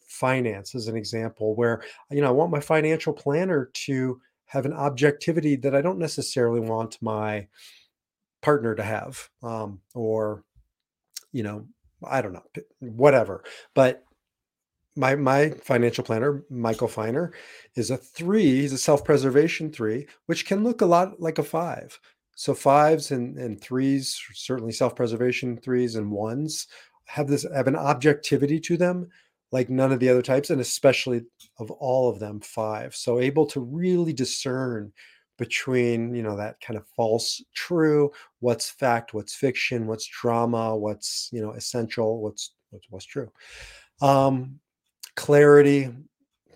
finance, 0.07 0.75
as 0.75 0.87
an 0.87 0.95
example, 0.95 1.55
where 1.55 1.83
you 2.11 2.21
know 2.21 2.27
I 2.27 2.31
want 2.31 2.51
my 2.51 2.59
financial 2.59 3.13
planner 3.13 3.69
to 3.85 4.19
have 4.51 4.65
an 4.65 4.73
objectivity 4.73 5.55
that 5.55 5.73
I 5.73 5.81
don't 5.81 5.97
necessarily 5.97 6.59
want 6.59 7.01
my 7.01 7.47
partner 8.41 8.75
to 8.75 8.83
have, 8.83 9.29
um, 9.41 9.79
or 9.95 10.43
you 11.31 11.41
know, 11.41 11.65
I 12.05 12.21
don't 12.21 12.33
know, 12.33 12.43
whatever. 12.79 13.45
But 13.73 14.03
my 14.97 15.15
my 15.15 15.51
financial 15.51 16.03
planner, 16.03 16.43
Michael 16.49 16.89
Feiner, 16.89 17.31
is 17.75 17.91
a 17.91 17.97
three. 17.97 18.59
He's 18.59 18.73
a 18.73 18.77
self-preservation 18.77 19.71
three, 19.71 20.07
which 20.25 20.45
can 20.45 20.65
look 20.65 20.81
a 20.81 20.85
lot 20.85 21.21
like 21.21 21.37
a 21.37 21.43
five. 21.43 21.97
So 22.35 22.53
fives 22.53 23.11
and, 23.11 23.37
and 23.37 23.61
threes, 23.61 24.19
certainly 24.33 24.73
self-preservation 24.73 25.61
threes 25.61 25.95
and 25.95 26.11
ones, 26.11 26.67
have 27.05 27.29
this 27.29 27.45
have 27.55 27.67
an 27.67 27.77
objectivity 27.77 28.59
to 28.59 28.75
them 28.75 29.07
like 29.51 29.69
none 29.69 29.91
of 29.91 29.99
the 29.99 30.09
other 30.09 30.21
types, 30.21 30.49
and 30.49 30.61
especially 30.61 31.23
of 31.59 31.71
all 31.71 32.09
of 32.09 32.19
them, 32.19 32.39
five. 32.39 32.95
So 32.95 33.19
able 33.19 33.45
to 33.47 33.59
really 33.59 34.13
discern 34.13 34.93
between 35.41 36.13
you 36.13 36.21
know 36.21 36.37
that 36.37 36.61
kind 36.61 36.77
of 36.77 36.85
false 36.95 37.43
true 37.55 38.11
what's 38.41 38.69
fact 38.69 39.15
what's 39.15 39.33
fiction 39.33 39.87
what's 39.87 40.05
drama 40.05 40.77
what's 40.77 41.29
you 41.31 41.41
know 41.41 41.53
essential 41.53 42.21
what's 42.21 42.53
what's, 42.69 42.85
what's 42.91 43.05
true 43.05 43.27
um 44.03 44.59
clarity 45.15 45.89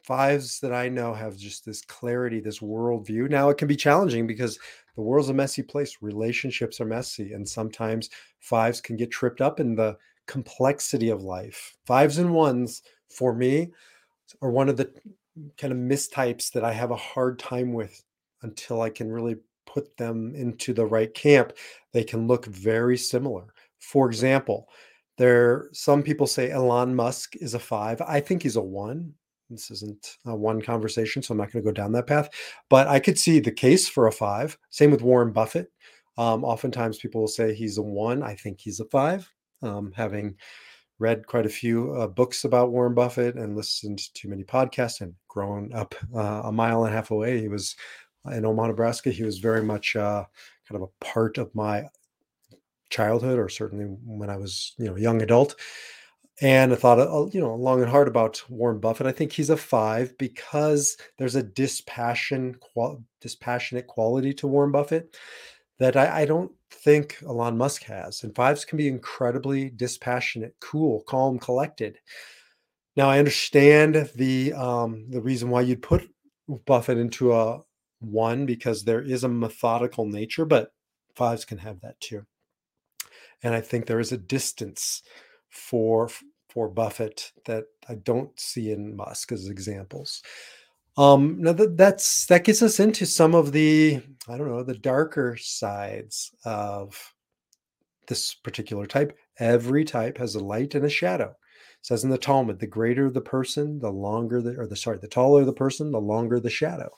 fives 0.03 0.59
that 0.59 0.71
i 0.71 0.87
know 0.87 1.15
have 1.15 1.35
just 1.35 1.65
this 1.65 1.81
clarity 1.81 2.39
this 2.39 2.59
worldview 2.59 3.27
now 3.27 3.49
it 3.49 3.57
can 3.57 3.67
be 3.67 3.75
challenging 3.75 4.27
because 4.27 4.59
the 4.95 5.01
world's 5.01 5.29
a 5.29 5.33
messy 5.33 5.63
place 5.63 5.97
relationships 6.01 6.79
are 6.79 6.85
messy 6.85 7.33
and 7.33 7.49
sometimes 7.49 8.11
fives 8.39 8.79
can 8.79 8.95
get 8.95 9.09
tripped 9.09 9.41
up 9.41 9.59
in 9.59 9.73
the 9.73 9.97
complexity 10.27 11.10
of 11.10 11.24
life. 11.24 11.75
Fives 11.86 12.17
and 12.17 12.34
ones 12.34 12.82
for 13.10 13.34
me 13.34 13.72
are 14.41 14.51
one 14.51 14.70
of 14.70 14.77
the 14.77 14.91
kind 15.58 15.74
of 15.74 15.79
mistypes 15.79 16.51
that 16.51 16.63
I 16.63 16.72
have 16.72 16.91
a 16.91 16.96
hard 16.96 17.39
time 17.39 17.74
with 17.74 18.03
until 18.41 18.82
I 18.82 18.89
can 18.89 19.12
really 19.12 19.36
put 19.65 19.96
them 19.98 20.34
into 20.36 20.74
the 20.74 20.86
right 20.86 21.13
camp. 21.13 21.53
They 21.91 22.03
can 22.03 22.27
look 22.27 22.46
very 22.46 22.98
similar. 22.98 23.53
For 23.79 24.08
example, 24.08 24.70
there 25.17 25.70
some 25.74 26.03
people 26.03 26.27
say 26.27 26.51
Elon 26.51 26.96
Musk 26.96 27.36
is 27.38 27.53
a 27.53 27.60
five. 27.60 28.01
I 28.01 28.20
think 28.20 28.44
he's 28.44 28.55
a 28.55 28.62
one. 28.62 29.13
This 29.50 29.70
isn't 29.70 30.17
a 30.25 30.36
one 30.36 30.62
conversation, 30.62 31.22
so 31.22 31.34
I'm 31.34 31.38
not 31.38 31.51
going 31.51 31.63
to 31.63 31.70
go 31.70 31.74
down 31.74 31.91
that 31.91 32.08
path. 32.08 32.29
But 32.70 32.88
I 32.88 33.00
could 33.00 33.20
see 33.20 33.39
the 33.39 33.51
case 33.51 33.88
for 33.88 34.08
a 34.08 34.12
five. 34.12 34.58
Same 34.72 34.91
with 34.91 35.03
Warren 35.03 35.32
Buffett. 35.32 35.72
Um, 36.17 36.44
oftentimes 36.44 36.98
people 36.98 37.22
will 37.22 37.27
say 37.27 37.53
he's 37.53 37.77
a 37.77 37.82
one. 37.82 38.24
I 38.24 38.36
think 38.36 38.60
he's 38.60 38.79
a 38.79 38.86
five 38.86 39.29
um, 39.62 39.91
having 39.95 40.35
read 41.00 41.27
quite 41.27 41.45
a 41.45 41.50
few 41.50 41.93
uh, 41.93 42.07
books 42.07 42.45
about 42.45 42.71
Warren 42.71 42.93
Buffett 42.93 43.35
and 43.35 43.55
listened 43.55 44.00
to 44.15 44.29
many 44.29 44.43
podcasts 44.43 45.01
and 45.01 45.13
grown 45.27 45.74
up 45.74 45.95
uh, 46.15 46.43
a 46.45 46.51
mile 46.51 46.85
and 46.85 46.93
a 46.93 46.95
half 46.95 47.12
away. 47.12 47.39
He 47.39 47.47
was 47.47 47.75
in 48.31 48.45
Omaha, 48.45 48.69
Nebraska. 48.69 49.12
He 49.12 49.24
was 49.24 49.39
very 49.39 49.63
much 49.63 49.95
uh, 49.95 50.24
kind 50.67 50.81
of 50.81 50.89
a 50.89 51.05
part 51.05 51.38
of 51.38 51.53
my 51.53 51.85
childhood, 52.89 53.38
or 53.38 53.50
certainly 53.50 53.85
when 54.05 54.29
I 54.29 54.38
was, 54.38 54.74
you 54.77 54.85
know, 54.85 54.95
a 54.95 55.00
young 55.00 55.21
adult. 55.21 55.55
And 56.41 56.74
I 56.74 56.75
thought, 56.75 57.00
uh, 57.00 57.27
you 57.31 57.39
know, 57.39 57.55
long 57.55 57.81
and 57.81 57.89
hard 57.89 58.09
about 58.09 58.43
Warren 58.50 58.79
Buffett. 58.79 59.07
I 59.07 59.13
think 59.13 59.31
he's 59.31 59.50
a 59.50 59.55
five 59.55 60.17
because 60.17 60.97
there's 61.17 61.36
a 61.36 61.43
dispassion, 61.43 62.58
qual- 62.60 63.03
dispassionate 63.21 63.88
quality 63.88 64.34
to 64.36 64.47
Warren 64.47 64.71
Buffett 64.71 65.15
that 65.80 65.95
I, 65.95 66.21
I 66.21 66.25
don't 66.25 66.51
think 66.71 67.17
Elon 67.23 67.58
Musk 67.58 67.84
has. 67.84 68.23
And 68.23 68.36
fives 68.36 68.65
can 68.65 68.78
be 68.78 68.88
incredibly 68.88 69.69
dispassionate, 69.69 70.56
cool, 70.60 71.04
calm, 71.08 71.39
collected. 71.39 71.97
Now 72.95 73.10
I 73.10 73.19
understand 73.19 74.10
the 74.15 74.54
um, 74.54 75.06
the 75.10 75.21
reason 75.21 75.49
why 75.49 75.62
you'd 75.62 75.82
put 75.82 76.10
Buffett 76.65 76.97
into 76.97 77.34
a 77.34 77.62
one 77.99 78.45
because 78.45 78.84
there 78.84 79.01
is 79.01 79.23
a 79.23 79.30
methodical 79.30 80.06
nature, 80.06 80.45
but 80.45 80.71
fives 81.15 81.45
can 81.45 81.58
have 81.58 81.82
that 81.82 81.99
too. 81.99 82.25
And 83.43 83.54
I 83.54 83.62
think 83.62 83.86
there 83.86 83.99
is 83.99 84.12
a 84.12 84.17
distance 84.17 85.01
for 85.49 86.10
for 86.49 86.69
Buffett 86.69 87.34
that 87.45 87.65
I 87.89 87.95
don't 87.95 88.39
see 88.39 88.71
in 88.71 88.95
Musk 88.95 89.32
as 89.32 89.49
examples. 89.49 90.21
Um, 90.97 91.41
now 91.41 91.51
that 91.53 91.75
that's 91.77 92.25
that 92.27 92.45
gets 92.45 92.62
us 92.62 92.79
into 92.79 93.05
some 93.05 93.36
of 93.36 93.51
the 93.51 94.01
I 94.27 94.38
don't 94.38 94.47
know 94.47 94.63
the 94.63 94.77
darker 94.77 95.38
sides 95.38 96.34
of 96.45 97.13
this 98.08 98.34
particular 98.34 98.86
type. 98.86 99.17
Every 99.39 99.84
type 99.84 100.17
has 100.17 100.36
a 100.36 100.43
light 100.43 100.75
and 100.75 100.86
a 100.86 100.89
shadow. 100.89 101.29
It 101.29 101.86
says 101.88 102.03
in 102.03 102.10
the 102.10 102.17
Talmud, 102.17 102.60
the 102.60 102.67
greater 102.67 103.10
the 103.10 103.21
person, 103.21 103.79
the 103.79 103.91
longer 103.91 104.41
the 104.41 104.58
or 104.58 104.67
the 104.67 104.75
sorry, 104.75 104.99
the 104.99 105.08
taller 105.08 105.43
the 105.43 105.53
person, 105.53 105.91
the 105.91 105.99
longer 105.99 106.39
the 106.39 106.49
shadow. 106.49 106.89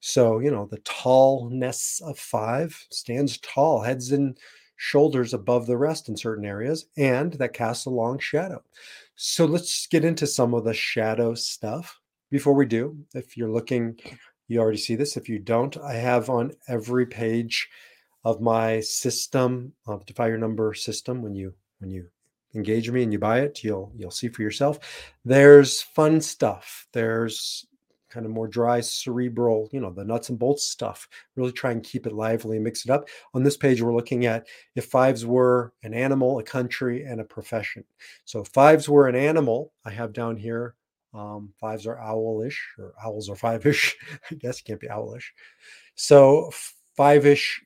So 0.00 0.38
you 0.38 0.50
know 0.50 0.66
the 0.70 0.80
tallness 0.80 2.00
of 2.00 2.18
five 2.18 2.74
stands 2.90 3.38
tall, 3.38 3.82
heads 3.82 4.12
and 4.12 4.38
shoulders 4.76 5.34
above 5.34 5.66
the 5.66 5.76
rest 5.76 6.08
in 6.08 6.16
certain 6.16 6.46
areas, 6.46 6.86
and 6.96 7.34
that 7.34 7.52
casts 7.52 7.84
a 7.84 7.90
long 7.90 8.18
shadow. 8.18 8.62
So 9.14 9.44
let's 9.44 9.86
get 9.86 10.04
into 10.04 10.26
some 10.26 10.54
of 10.54 10.64
the 10.64 10.74
shadow 10.74 11.34
stuff 11.34 12.00
before 12.32 12.54
we 12.54 12.64
do, 12.64 12.96
if 13.14 13.36
you're 13.36 13.50
looking, 13.50 14.00
you 14.48 14.58
already 14.58 14.78
see 14.78 14.96
this. 14.96 15.18
If 15.18 15.28
you 15.28 15.38
don't, 15.38 15.76
I 15.76 15.92
have 15.92 16.30
on 16.30 16.52
every 16.66 17.04
page 17.06 17.68
of 18.24 18.40
my 18.40 18.80
system, 18.80 19.74
uh, 19.86 19.98
defy 20.06 20.28
your 20.28 20.38
number 20.38 20.72
system, 20.72 21.22
when 21.22 21.34
you 21.34 21.52
when 21.80 21.90
you 21.90 22.08
engage 22.54 22.90
me 22.90 23.02
and 23.02 23.12
you 23.12 23.18
buy 23.18 23.40
it, 23.40 23.62
you'll 23.62 23.92
you'll 23.94 24.10
see 24.10 24.28
for 24.28 24.40
yourself. 24.40 24.78
There's 25.26 25.82
fun 25.82 26.22
stuff. 26.22 26.86
There's 26.92 27.66
kind 28.08 28.24
of 28.24 28.32
more 28.32 28.48
dry 28.48 28.80
cerebral, 28.80 29.68
you 29.70 29.80
know, 29.80 29.90
the 29.90 30.04
nuts 30.04 30.30
and 30.30 30.38
bolts 30.38 30.64
stuff. 30.64 31.08
Really 31.36 31.52
try 31.52 31.72
and 31.72 31.82
keep 31.82 32.06
it 32.06 32.14
lively 32.14 32.56
and 32.56 32.64
mix 32.64 32.86
it 32.86 32.90
up. 32.90 33.08
On 33.34 33.42
this 33.42 33.58
page, 33.58 33.82
we're 33.82 33.94
looking 33.94 34.24
at 34.24 34.46
if 34.74 34.86
fives 34.86 35.26
were 35.26 35.74
an 35.82 35.92
animal, 35.92 36.38
a 36.38 36.42
country, 36.42 37.04
and 37.04 37.20
a 37.20 37.24
profession. 37.24 37.84
So 38.24 38.42
fives 38.42 38.88
were 38.88 39.06
an 39.06 39.16
animal, 39.16 39.72
I 39.84 39.90
have 39.90 40.14
down 40.14 40.36
here 40.36 40.76
um, 41.14 41.52
fives 41.60 41.86
are 41.86 42.00
owlish, 42.00 42.58
or 42.78 42.94
owls 43.04 43.28
are 43.28 43.36
five-ish. 43.36 43.96
I 44.30 44.34
guess 44.36 44.60
can't 44.60 44.80
be 44.80 44.88
owlish. 44.88 45.32
So 45.94 46.50
five-ish 46.96 47.62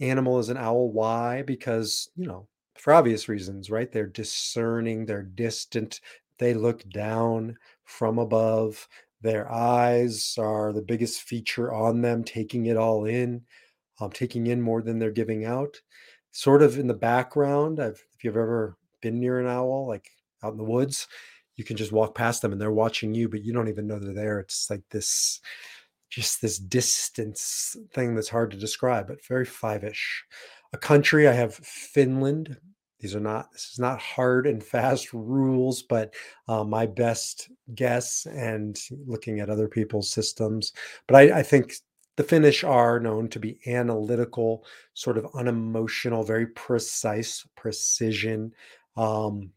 animal 0.00 0.38
is 0.38 0.48
an 0.48 0.56
owl. 0.56 0.90
Why? 0.90 1.42
Because 1.42 2.10
you 2.16 2.26
know, 2.26 2.48
for 2.76 2.92
obvious 2.92 3.28
reasons, 3.28 3.70
right? 3.70 3.90
They're 3.90 4.06
discerning. 4.06 5.06
They're 5.06 5.22
distant. 5.22 6.00
They 6.38 6.54
look 6.54 6.88
down 6.90 7.56
from 7.84 8.18
above. 8.18 8.88
Their 9.20 9.50
eyes 9.50 10.34
are 10.38 10.72
the 10.72 10.82
biggest 10.82 11.22
feature 11.22 11.72
on 11.72 12.02
them, 12.02 12.24
taking 12.24 12.66
it 12.66 12.76
all 12.76 13.04
in, 13.04 13.42
um, 14.00 14.10
taking 14.10 14.48
in 14.48 14.60
more 14.60 14.82
than 14.82 14.98
they're 14.98 15.12
giving 15.12 15.44
out. 15.44 15.80
Sort 16.32 16.62
of 16.62 16.78
in 16.78 16.88
the 16.88 16.94
background. 16.94 17.78
I've, 17.78 18.02
if 18.14 18.24
you've 18.24 18.36
ever 18.36 18.76
been 19.00 19.20
near 19.20 19.38
an 19.38 19.46
owl, 19.46 19.86
like 19.86 20.10
out 20.42 20.52
in 20.52 20.58
the 20.58 20.64
woods, 20.64 21.06
you 21.56 21.64
can 21.64 21.76
just 21.76 21.92
walk 21.92 22.14
past 22.14 22.42
them 22.42 22.52
and 22.52 22.60
they're 22.60 22.72
watching 22.72 23.14
you, 23.14 23.28
but 23.28 23.44
you 23.44 23.52
don't 23.52 23.68
even 23.68 23.86
know 23.86 23.98
they're 23.98 24.14
there. 24.14 24.40
It's 24.40 24.70
like 24.70 24.82
this, 24.90 25.40
just 26.08 26.40
this 26.40 26.58
distance 26.58 27.76
thing 27.94 28.14
that's 28.14 28.28
hard 28.28 28.50
to 28.50 28.56
describe, 28.56 29.08
but 29.08 29.24
very 29.26 29.44
five-ish. 29.44 30.24
A 30.72 30.78
country, 30.78 31.28
I 31.28 31.32
have 31.32 31.54
Finland. 31.54 32.56
These 33.00 33.14
are 33.14 33.20
not, 33.20 33.50
this 33.52 33.70
is 33.72 33.78
not 33.78 33.98
hard 33.98 34.46
and 34.46 34.62
fast 34.62 35.12
rules, 35.12 35.82
but 35.82 36.14
uh, 36.48 36.64
my 36.64 36.86
best 36.86 37.50
guess 37.74 38.26
and 38.26 38.78
looking 39.06 39.40
at 39.40 39.50
other 39.50 39.68
people's 39.68 40.10
systems. 40.10 40.72
But 41.06 41.16
I, 41.16 41.40
I 41.40 41.42
think 41.42 41.74
the 42.16 42.22
Finnish 42.22 42.62
are 42.62 43.00
known 43.00 43.28
to 43.30 43.40
be 43.40 43.58
analytical, 43.66 44.64
sort 44.94 45.18
of 45.18 45.26
unemotional, 45.34 46.22
very 46.22 46.46
precise, 46.46 47.44
precision. 47.56 48.52
Um, 48.96 49.50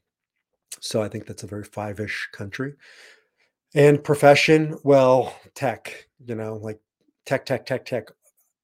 so 0.80 1.02
I 1.02 1.08
think 1.08 1.26
that's 1.26 1.44
a 1.44 1.48
very 1.48 1.64
five-ish 1.64 2.30
country. 2.32 2.74
And 3.74 4.04
profession, 4.04 4.78
well, 4.84 5.36
tech, 5.54 6.08
you 6.26 6.36
know, 6.36 6.56
like 6.56 6.80
tech, 7.26 7.46
tech, 7.46 7.66
tech, 7.66 7.86
tech. 7.86 8.10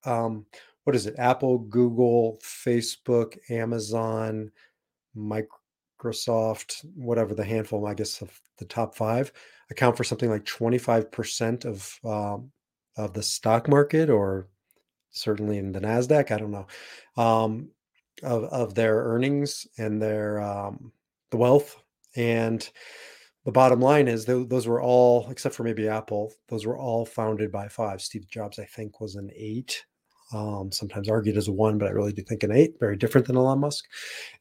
Um, 0.06 0.46
what 0.84 0.96
is 0.96 1.06
it? 1.06 1.16
Apple, 1.18 1.60
Google, 1.60 2.40
Facebook, 2.44 3.38
Amazon, 3.50 4.52
Microsoft, 5.16 6.86
whatever 6.96 7.36
the 7.36 7.44
handful, 7.44 7.88
I 7.88 7.94
guess, 7.94 8.22
of 8.22 8.40
the 8.58 8.66
top 8.66 8.96
five 8.96 9.32
account 9.72 9.98
for 9.98 10.04
something 10.04 10.30
like 10.30 10.46
25% 10.46 11.66
of 11.66 12.00
um, 12.06 12.52
of 12.98 13.14
the 13.14 13.24
stock 13.24 13.68
market 13.68 14.10
or 14.10 14.48
certainly 15.12 15.58
in 15.58 15.72
the 15.72 15.80
Nasdaq. 15.80 16.32
I 16.32 16.38
don't 16.38 16.52
know 16.52 16.68
um, 17.18 17.70
of 18.22 18.44
of 18.46 18.76
their 18.76 18.98
earnings 18.98 19.66
and 19.78 20.02
their 20.02 20.42
um, 20.42 20.92
the 21.32 21.38
wealth 21.38 21.81
and 22.16 22.70
the 23.46 23.52
bottom 23.52 23.80
line 23.82 24.08
is 24.08 24.26
th- 24.26 24.50
those 24.50 24.68
were 24.68 24.82
all 24.82 25.28
except 25.30 25.56
for 25.56 25.64
maybe 25.64 25.88
apple 25.88 26.34
those 26.50 26.66
were 26.66 26.78
all 26.78 27.06
founded 27.06 27.52
by 27.52 27.68
five. 27.68 28.02
Steve 28.02 28.28
jobs 28.30 28.60
i 28.60 28.66
think 28.66 29.00
was 29.00 29.16
an 29.16 29.30
eight 29.36 29.86
um, 30.34 30.72
sometimes 30.72 31.10
argued 31.10 31.36
as 31.36 31.50
a 31.50 31.52
one 31.52 31.78
but 31.78 31.88
i 31.88 31.92
really 31.92 32.14
do 32.14 32.22
think 32.22 32.44
an 32.44 32.52
eight 32.52 32.76
very 32.80 32.96
different 32.96 33.28
than 33.28 33.36
elon 33.38 33.60
musk. 33.60 33.86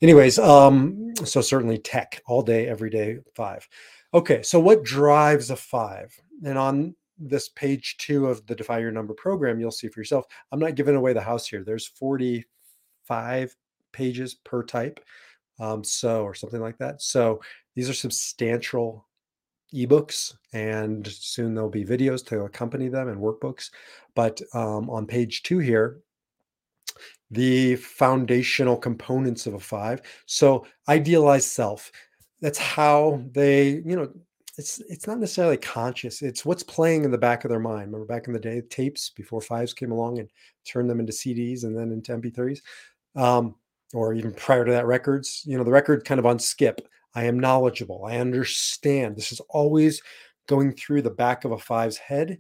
Anyways 0.02 0.38
um, 0.38 1.12
so 1.24 1.40
certainly 1.40 1.78
tech 1.78 2.22
all 2.26 2.42
day 2.42 2.68
every 2.68 2.90
day 2.90 3.18
five. 3.34 3.68
Okay 4.14 4.42
so 4.42 4.60
what 4.60 4.84
drives 4.84 5.50
a 5.50 5.56
five? 5.56 6.14
And 6.44 6.56
on 6.58 6.94
this 7.18 7.48
page 7.50 7.96
two 7.98 8.26
of 8.26 8.46
the 8.46 8.54
defy 8.54 8.78
your 8.78 8.92
number 8.92 9.12
program 9.12 9.60
you'll 9.60 9.70
see 9.70 9.88
for 9.88 10.00
yourself 10.00 10.24
i'm 10.52 10.58
not 10.58 10.74
giving 10.74 10.96
away 10.96 11.12
the 11.12 11.20
house 11.20 11.46
here. 11.46 11.62
There's 11.64 11.86
45 11.86 13.54
pages 13.92 14.34
per 14.34 14.62
type 14.62 15.00
um, 15.60 15.84
so 15.84 16.22
or 16.22 16.34
something 16.34 16.60
like 16.60 16.78
that. 16.78 17.02
So 17.02 17.40
these 17.74 17.88
are 17.88 17.94
substantial 17.94 19.06
ebooks, 19.74 20.34
and 20.52 21.06
soon 21.06 21.54
there'll 21.54 21.70
be 21.70 21.84
videos 21.84 22.24
to 22.26 22.42
accompany 22.42 22.88
them 22.88 23.08
and 23.08 23.20
workbooks. 23.20 23.70
But 24.14 24.40
um, 24.54 24.90
on 24.90 25.06
page 25.06 25.42
two 25.42 25.58
here, 25.58 26.00
the 27.30 27.76
foundational 27.76 28.76
components 28.76 29.46
of 29.46 29.54
a 29.54 29.60
five. 29.60 30.02
So 30.26 30.66
idealized 30.88 31.48
self. 31.48 31.90
That's 32.40 32.58
how 32.58 33.22
they, 33.32 33.82
you 33.84 33.96
know, 33.96 34.10
it's 34.56 34.80
it's 34.88 35.06
not 35.06 35.18
necessarily 35.18 35.56
conscious. 35.56 36.22
It's 36.22 36.44
what's 36.44 36.62
playing 36.62 37.04
in 37.04 37.10
the 37.10 37.18
back 37.18 37.44
of 37.44 37.50
their 37.50 37.60
mind. 37.60 37.86
Remember 37.86 38.04
back 38.04 38.26
in 38.26 38.32
the 38.32 38.40
day, 38.40 38.62
tapes 38.68 39.10
before 39.10 39.40
fives 39.40 39.72
came 39.72 39.92
along 39.92 40.18
and 40.18 40.28
turned 40.66 40.90
them 40.90 41.00
into 41.00 41.12
CDs 41.12 41.64
and 41.64 41.76
then 41.76 41.92
into 41.92 42.12
MP3s, 42.12 42.60
um, 43.16 43.54
or 43.94 44.12
even 44.12 44.32
prior 44.32 44.64
to 44.64 44.72
that, 44.72 44.86
records. 44.86 45.42
You 45.46 45.56
know, 45.56 45.64
the 45.64 45.70
record 45.70 46.04
kind 46.04 46.18
of 46.18 46.26
on 46.26 46.38
skip. 46.38 46.86
I 47.14 47.24
am 47.24 47.40
knowledgeable. 47.40 48.04
I 48.04 48.18
understand. 48.18 49.16
This 49.16 49.32
is 49.32 49.40
always 49.48 50.02
going 50.46 50.72
through 50.72 51.02
the 51.02 51.10
back 51.10 51.44
of 51.44 51.52
a 51.52 51.58
five's 51.58 51.96
head. 51.96 52.38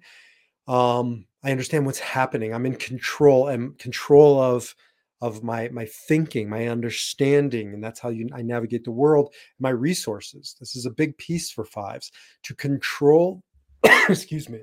Um, 0.68 1.26
I 1.42 1.50
understand 1.50 1.86
what's 1.86 1.98
happening. 1.98 2.54
I'm 2.54 2.66
in 2.66 2.76
control. 2.76 3.48
I'm 3.48 3.74
control 3.74 4.40
of 4.40 4.74
of 5.22 5.42
my 5.42 5.68
my 5.68 5.84
thinking, 5.84 6.48
my 6.48 6.68
understanding, 6.68 7.74
and 7.74 7.84
that's 7.84 8.00
how 8.00 8.08
you 8.08 8.28
I 8.32 8.42
navigate 8.42 8.84
the 8.84 8.90
world. 8.90 9.34
My 9.58 9.70
resources. 9.70 10.56
This 10.60 10.76
is 10.76 10.86
a 10.86 10.90
big 10.90 11.16
piece 11.18 11.50
for 11.50 11.64
fives 11.64 12.12
to 12.44 12.54
control. 12.54 13.42
excuse 14.08 14.48
me. 14.48 14.60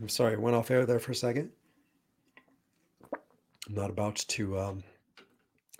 I'm 0.00 0.08
sorry, 0.08 0.34
I 0.34 0.36
went 0.36 0.56
off 0.56 0.70
air 0.70 0.84
there 0.84 0.98
for 0.98 1.12
a 1.12 1.14
second. 1.14 1.50
I'm 3.68 3.74
not 3.74 3.90
about 3.90 4.16
to 4.16 4.58
um, 4.58 4.84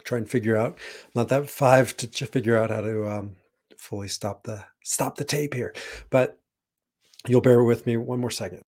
try 0.05 0.19
and 0.19 0.29
figure 0.29 0.57
out. 0.57 0.79
not 1.15 1.29
that 1.29 1.49
five 1.49 1.97
to, 1.99 2.07
to 2.07 2.27
figure 2.27 2.57
out 2.57 2.71
how 2.71 2.81
to 2.81 3.09
um, 3.09 3.37
fully 3.77 4.09
stop 4.09 4.43
the 4.43 4.65
stop 4.83 5.17
the 5.17 5.25
tape 5.25 5.55
here, 5.55 5.75
but 6.11 6.39
you'll 7.27 7.41
bear 7.41 7.63
with 7.63 7.87
me 7.87 7.97
one 7.97 8.21
more 8.21 8.31
second. 8.31 8.63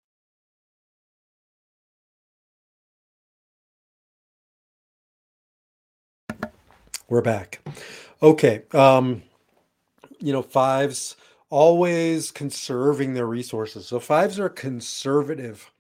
We're 7.09 7.23
back. 7.23 7.61
Okay. 8.21 8.65
Um, 8.73 9.23
you 10.19 10.33
know, 10.33 10.43
fives 10.43 11.17
always 11.51 12.33
conserving 12.33 13.15
their 13.15 13.27
resources. 13.27 13.87
So 13.87 14.01
fives 14.01 14.41
are 14.41 14.49
conservative 14.49 15.71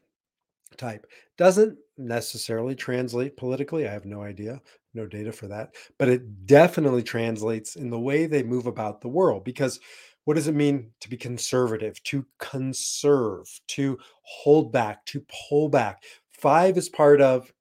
type. 0.76 1.06
Doesn't 1.36 1.78
necessarily 1.98 2.74
translate 2.74 3.36
politically. 3.36 3.86
I 3.88 3.92
have 3.92 4.04
no 4.04 4.22
idea, 4.22 4.60
no 4.94 5.06
data 5.06 5.32
for 5.32 5.48
that, 5.48 5.74
but 5.98 6.08
it 6.08 6.46
definitely 6.46 7.02
translates 7.02 7.76
in 7.76 7.90
the 7.90 7.98
way 7.98 8.26
they 8.26 8.42
move 8.42 8.66
about 8.66 9.00
the 9.00 9.08
world. 9.08 9.44
Because 9.44 9.80
what 10.24 10.34
does 10.34 10.48
it 10.48 10.54
mean 10.54 10.90
to 11.00 11.08
be 11.08 11.16
conservative, 11.16 12.02
to 12.04 12.26
conserve, 12.38 13.48
to 13.68 13.98
hold 14.22 14.72
back, 14.72 15.04
to 15.06 15.24
pull 15.48 15.68
back? 15.68 16.02
Five 16.30 16.76
is 16.76 16.88
part 16.88 17.20
of 17.20 17.52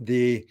the, 0.00 0.46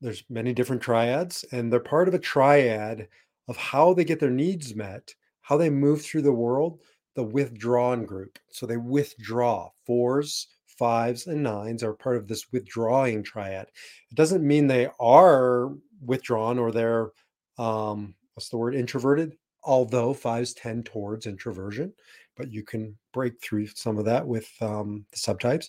there's 0.00 0.24
many 0.28 0.52
different 0.52 0.82
triads, 0.82 1.44
and 1.52 1.72
they're 1.72 1.80
part 1.80 2.08
of 2.08 2.14
a 2.14 2.18
triad 2.18 3.08
of 3.48 3.56
how 3.56 3.94
they 3.94 4.04
get 4.04 4.20
their 4.20 4.30
needs 4.30 4.74
met, 4.74 5.14
how 5.40 5.56
they 5.56 5.70
move 5.70 6.02
through 6.02 6.22
the 6.22 6.32
world, 6.32 6.80
the 7.14 7.22
withdrawn 7.22 8.04
group. 8.04 8.38
So 8.50 8.66
they 8.66 8.76
withdraw. 8.76 9.70
Fours 9.86 10.48
fives, 10.78 11.26
and 11.26 11.42
nines 11.42 11.82
are 11.82 11.94
part 11.94 12.16
of 12.16 12.28
this 12.28 12.50
withdrawing 12.52 13.22
triad. 13.22 13.68
It 14.10 14.14
doesn't 14.14 14.46
mean 14.46 14.66
they 14.66 14.88
are 15.00 15.70
withdrawn 16.04 16.58
or 16.58 16.72
they're, 16.72 17.10
um, 17.58 18.14
what's 18.34 18.48
the 18.48 18.56
word, 18.56 18.74
introverted, 18.74 19.36
although 19.64 20.12
fives 20.12 20.54
tend 20.54 20.86
towards 20.86 21.26
introversion, 21.26 21.92
but 22.36 22.50
you 22.50 22.62
can 22.64 22.96
break 23.12 23.40
through 23.42 23.68
some 23.68 23.98
of 23.98 24.04
that 24.04 24.26
with 24.26 24.50
um, 24.60 25.04
the 25.10 25.16
subtypes. 25.16 25.68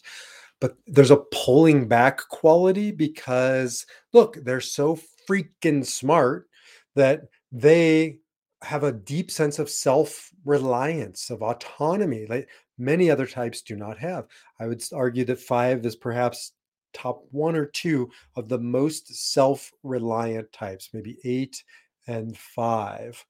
But 0.60 0.78
there's 0.88 1.12
a 1.12 1.24
pulling 1.32 1.88
back 1.88 2.18
quality 2.30 2.92
because, 2.92 3.86
look, 4.14 4.38
they're 4.44 4.62
so 4.62 4.98
freaking 5.30 5.86
smart 5.86 6.48
that 6.96 7.24
they 7.52 8.20
have 8.62 8.84
a 8.84 8.92
deep 8.92 9.30
sense 9.30 9.60
of 9.60 9.70
self 9.70 10.32
reliance, 10.46 11.30
of 11.30 11.42
autonomy. 11.42 12.26
Like 12.28 12.50
many 12.84 13.10
other 13.10 13.28
types 13.28 13.62
do 13.62 13.76
not 13.76 13.98
have. 13.98 14.28
I 14.60 14.68
would 14.68 14.84
argue 14.94 15.26
that 15.26 15.40
five 15.40 15.86
is 15.86 15.96
perhaps 15.96 16.54
top 16.94 17.24
one 17.32 17.56
or 17.56 17.66
two 17.66 18.10
of 18.36 18.48
the 18.50 18.60
most 18.60 19.14
self 19.14 19.72
reliant 19.84 20.52
types, 20.52 20.90
maybe 20.94 21.18
eight 21.24 21.64
and 22.08 22.38
five 22.38 23.26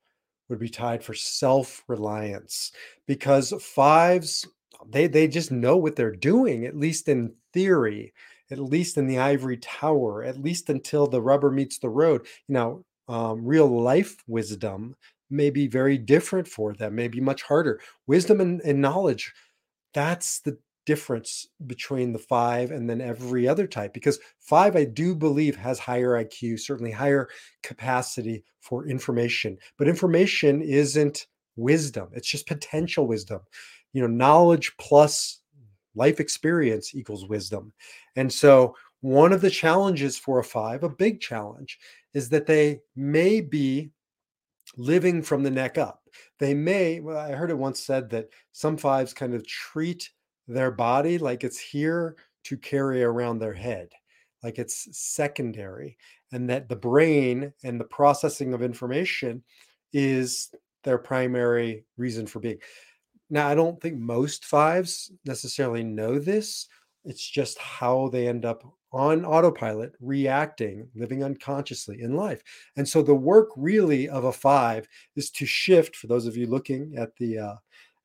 would 0.49 0.59
be 0.59 0.69
tied 0.69 1.03
for 1.03 1.13
self 1.13 1.83
reliance 1.87 2.71
because 3.07 3.53
fives 3.61 4.47
they 4.89 5.07
they 5.07 5.27
just 5.27 5.51
know 5.51 5.77
what 5.77 5.95
they're 5.95 6.15
doing 6.15 6.65
at 6.65 6.75
least 6.75 7.07
in 7.07 7.33
theory 7.53 8.13
at 8.51 8.59
least 8.59 8.97
in 8.97 9.07
the 9.07 9.17
ivory 9.17 9.57
tower 9.57 10.23
at 10.23 10.41
least 10.41 10.69
until 10.69 11.07
the 11.07 11.21
rubber 11.21 11.49
meets 11.49 11.79
the 11.79 11.89
road 11.89 12.25
you 12.47 12.53
know 12.53 12.83
um, 13.07 13.45
real 13.45 13.67
life 13.67 14.17
wisdom 14.27 14.95
may 15.33 15.49
be 15.49 15.67
very 15.67 15.97
different 15.97 16.47
for 16.47 16.73
them, 16.73 16.95
may 16.95 17.07
be 17.07 17.19
much 17.19 17.41
harder. 17.43 17.81
Wisdom 18.07 18.39
and, 18.39 18.61
and 18.61 18.81
knowledge, 18.81 19.33
that's 19.93 20.39
the 20.39 20.57
difference 20.85 21.47
between 21.65 22.11
the 22.11 22.19
five 22.19 22.71
and 22.71 22.89
then 22.89 22.99
every 22.99 23.47
other 23.47 23.65
type 23.65 23.93
because 23.93 24.19
five 24.39 24.75
i 24.75 24.83
do 24.83 25.15
believe 25.15 25.55
has 25.55 25.79
higher 25.79 26.21
iq 26.25 26.59
certainly 26.59 26.91
higher 26.91 27.29
capacity 27.61 28.43
for 28.59 28.85
information 28.87 29.57
but 29.77 29.87
information 29.87 30.61
isn't 30.61 31.27
wisdom 31.55 32.09
it's 32.11 32.27
just 32.27 32.47
potential 32.47 33.07
wisdom 33.07 33.39
you 33.93 34.01
know 34.01 34.07
knowledge 34.07 34.73
plus 34.77 35.39
life 35.95 36.19
experience 36.19 36.93
equals 36.93 37.27
wisdom 37.29 37.71
and 38.17 38.31
so 38.31 38.75
one 38.99 39.31
of 39.31 39.41
the 39.41 39.49
challenges 39.49 40.17
for 40.17 40.39
a 40.39 40.43
five 40.43 40.83
a 40.83 40.89
big 40.89 41.21
challenge 41.21 41.79
is 42.13 42.27
that 42.29 42.45
they 42.45 42.79
may 42.95 43.39
be 43.39 43.89
living 44.77 45.21
from 45.21 45.43
the 45.43 45.51
neck 45.51 45.77
up. 45.77 46.01
They 46.39 46.53
may, 46.53 46.99
well, 46.99 47.17
I 47.17 47.31
heard 47.31 47.51
it 47.51 47.57
once 47.57 47.79
said 47.79 48.09
that 48.11 48.29
some 48.51 48.77
fives 48.77 49.13
kind 49.13 49.33
of 49.33 49.45
treat 49.47 50.09
their 50.47 50.71
body 50.71 51.17
like 51.17 51.43
it's 51.43 51.59
here 51.59 52.15
to 52.45 52.57
carry 52.57 53.03
around 53.03 53.39
their 53.39 53.53
head, 53.53 53.89
like 54.43 54.59
it's 54.59 54.87
secondary, 54.97 55.97
and 56.31 56.49
that 56.49 56.67
the 56.67 56.75
brain 56.75 57.53
and 57.63 57.79
the 57.79 57.85
processing 57.85 58.53
of 58.53 58.61
information 58.61 59.43
is 59.93 60.49
their 60.83 60.97
primary 60.97 61.85
reason 61.97 62.27
for 62.27 62.39
being. 62.39 62.57
Now, 63.29 63.47
I 63.47 63.55
don't 63.55 63.81
think 63.81 63.97
most 63.97 64.45
fives 64.45 65.11
necessarily 65.25 65.83
know 65.83 66.19
this. 66.19 66.67
It's 67.05 67.27
just 67.27 67.57
how 67.57 68.09
they 68.09 68.27
end 68.27 68.45
up 68.45 68.63
on 68.93 69.25
autopilot, 69.25 69.93
reacting, 69.99 70.87
living 70.95 71.23
unconsciously 71.23 72.01
in 72.01 72.15
life. 72.15 72.43
And 72.77 72.87
so 72.87 73.01
the 73.01 73.15
work 73.15 73.49
really 73.57 74.07
of 74.07 74.25
a 74.25 74.31
five 74.31 74.87
is 75.15 75.31
to 75.31 75.45
shift, 75.45 75.95
for 75.95 76.07
those 76.07 76.27
of 76.27 76.37
you 76.37 76.47
looking 76.47 76.93
at 76.97 77.15
the 77.17 77.39
uh, 77.39 77.55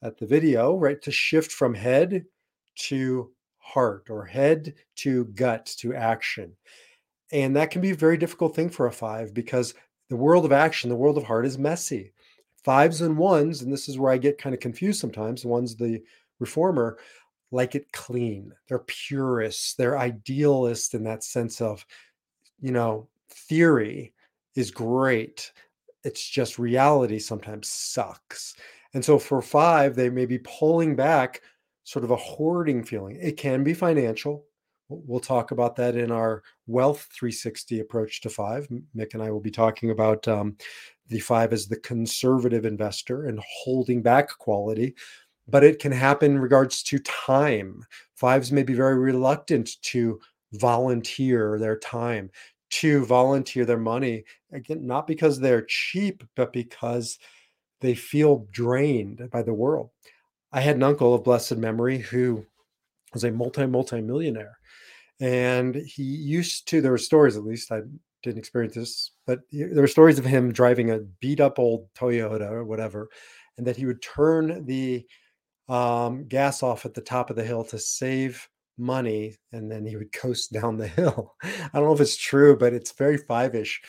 at 0.03 0.16
the 0.16 0.27
video, 0.27 0.77
right, 0.77 1.01
to 1.03 1.11
shift 1.11 1.53
from 1.53 1.74
head 1.74 2.24
to 2.77 3.31
heart 3.59 4.07
or 4.09 4.24
head 4.24 4.74
to 4.96 5.24
gut 5.27 5.66
to 5.79 5.94
action. 5.94 6.57
And 7.33 7.55
that 7.57 7.70
can 7.70 7.83
be 7.83 7.90
a 7.90 7.96
very 7.96 8.16
difficult 8.16 8.55
thing 8.55 8.70
for 8.70 8.87
a 8.87 8.92
five 8.92 9.35
because 9.35 9.74
the 10.09 10.16
world 10.16 10.44
of 10.44 10.53
action, 10.53 10.88
the 10.88 10.96
world 10.96 11.18
of 11.18 11.24
heart 11.24 11.44
is 11.44 11.59
messy. 11.59 12.12
Fives 12.64 13.03
and 13.03 13.16
ones, 13.16 13.62
and 13.62 13.72
this 13.72 13.88
is 13.88 13.98
where 13.98 14.12
I 14.12 14.18
get 14.18 14.38
kind 14.38 14.55
of 14.55 14.61
confused 14.61 15.01
sometimes. 15.01 15.44
One's 15.44 15.77
the 15.77 16.03
reformer, 16.40 16.98
like 17.50 17.74
it 17.74 17.92
clean. 17.92 18.52
They're 18.68 18.80
purists. 18.80 19.74
They're 19.74 19.98
idealists 19.98 20.94
in 20.94 21.04
that 21.04 21.24
sense 21.24 21.61
of, 21.61 21.84
you 22.61 22.72
know, 22.72 23.08
theory 23.30 24.12
is 24.54 24.70
great. 24.70 25.52
It's 26.04 26.26
just 26.26 26.58
reality 26.58 27.18
sometimes 27.18 27.68
sucks. 27.68 28.54
And 28.94 29.04
so 29.04 29.18
for 29.18 29.42
five, 29.42 29.94
they 29.94 30.11
may 30.11 30.26
be 30.26 30.38
pulling 30.38 30.96
back 30.96 31.42
sort 31.84 32.04
of 32.04 32.11
a 32.11 32.16
hoarding 32.16 32.82
feeling. 32.84 33.16
It 33.20 33.37
can 33.37 33.64
be 33.64 33.74
financial. 33.74 34.44
We'll 34.88 35.20
talk 35.20 35.50
about 35.50 35.76
that 35.76 35.96
in 35.96 36.11
our 36.11 36.42
Wealth 36.66 37.08
360 37.12 37.80
approach 37.80 38.22
to 38.22 38.30
five. 38.30 38.68
Mick 38.96 39.12
and 39.12 39.22
I 39.22 39.30
will 39.30 39.40
be 39.40 39.50
talking 39.50 39.90
about 39.90 40.26
um, 40.28 40.56
the 41.08 41.20
five 41.20 41.52
as 41.52 41.66
the 41.66 41.80
conservative 41.80 42.64
investor 42.64 43.26
and 43.26 43.40
holding 43.62 44.02
back 44.02 44.30
quality. 44.38 44.94
But 45.48 45.64
it 45.64 45.78
can 45.78 45.92
happen 45.92 46.32
in 46.32 46.38
regards 46.38 46.82
to 46.84 46.98
time. 46.98 47.84
Fives 48.16 48.52
may 48.52 48.62
be 48.62 48.74
very 48.74 48.98
reluctant 48.98 49.80
to 49.82 50.20
volunteer 50.52 51.58
their 51.58 51.78
time, 51.78 52.30
to 52.70 53.04
volunteer 53.06 53.64
their 53.64 53.78
money. 53.78 54.24
Again, 54.52 54.87
not 54.87 55.06
because 55.06 55.40
they're 55.40 55.64
cheap, 55.66 56.22
but 56.37 56.52
because 56.52 57.18
they 57.80 57.94
feel 57.94 58.46
drained 58.50 59.30
by 59.30 59.42
the 59.42 59.54
world. 59.54 59.90
I 60.52 60.61
had 60.61 60.76
an 60.76 60.82
uncle 60.82 61.14
of 61.14 61.24
blessed 61.24 61.56
memory 61.56 61.98
who 61.98 62.44
was 63.14 63.24
a 63.24 63.30
multi 63.30 63.66
multi 63.66 64.00
millionaire, 64.00 64.58
and 65.20 65.74
he 65.74 66.02
used 66.02 66.68
to. 66.68 66.80
There 66.80 66.90
were 66.90 66.98
stories, 66.98 67.37
at 67.37 67.44
least 67.44 67.72
I 67.72 67.82
didn't 68.22 68.38
experience 68.38 68.74
this, 68.74 69.12
but 69.26 69.40
there 69.52 69.82
were 69.82 69.87
stories 69.87 70.18
of 70.18 70.24
him 70.24 70.52
driving 70.52 70.90
a 70.90 71.00
beat 71.20 71.40
up 71.40 71.58
old 71.58 71.92
Toyota 71.94 72.50
or 72.50 72.64
whatever, 72.64 73.08
and 73.56 73.66
that 73.66 73.76
he 73.76 73.87
would 73.87 74.02
turn 74.02 74.64
the 74.66 75.06
um, 75.68 76.26
gas 76.26 76.62
off 76.62 76.87
at 76.87 76.94
the 76.94 77.00
top 77.00 77.31
of 77.31 77.37
the 77.37 77.44
hill 77.44 77.64
to 77.64 77.78
save 77.78 78.48
money, 78.76 79.37
and 79.52 79.70
then 79.70 79.85
he 79.85 79.96
would 79.96 80.12
coast 80.12 80.52
down 80.52 80.76
the 80.76 80.88
hill. 80.88 81.35
I 81.42 81.68
don't 81.74 81.85
know 81.85 81.94
if 81.94 82.00
it's 82.00 82.16
true, 82.16 82.57
but 82.57 82.72
it's 82.72 82.92
very 82.92 83.18
five 83.18 83.54
ish 83.54 83.81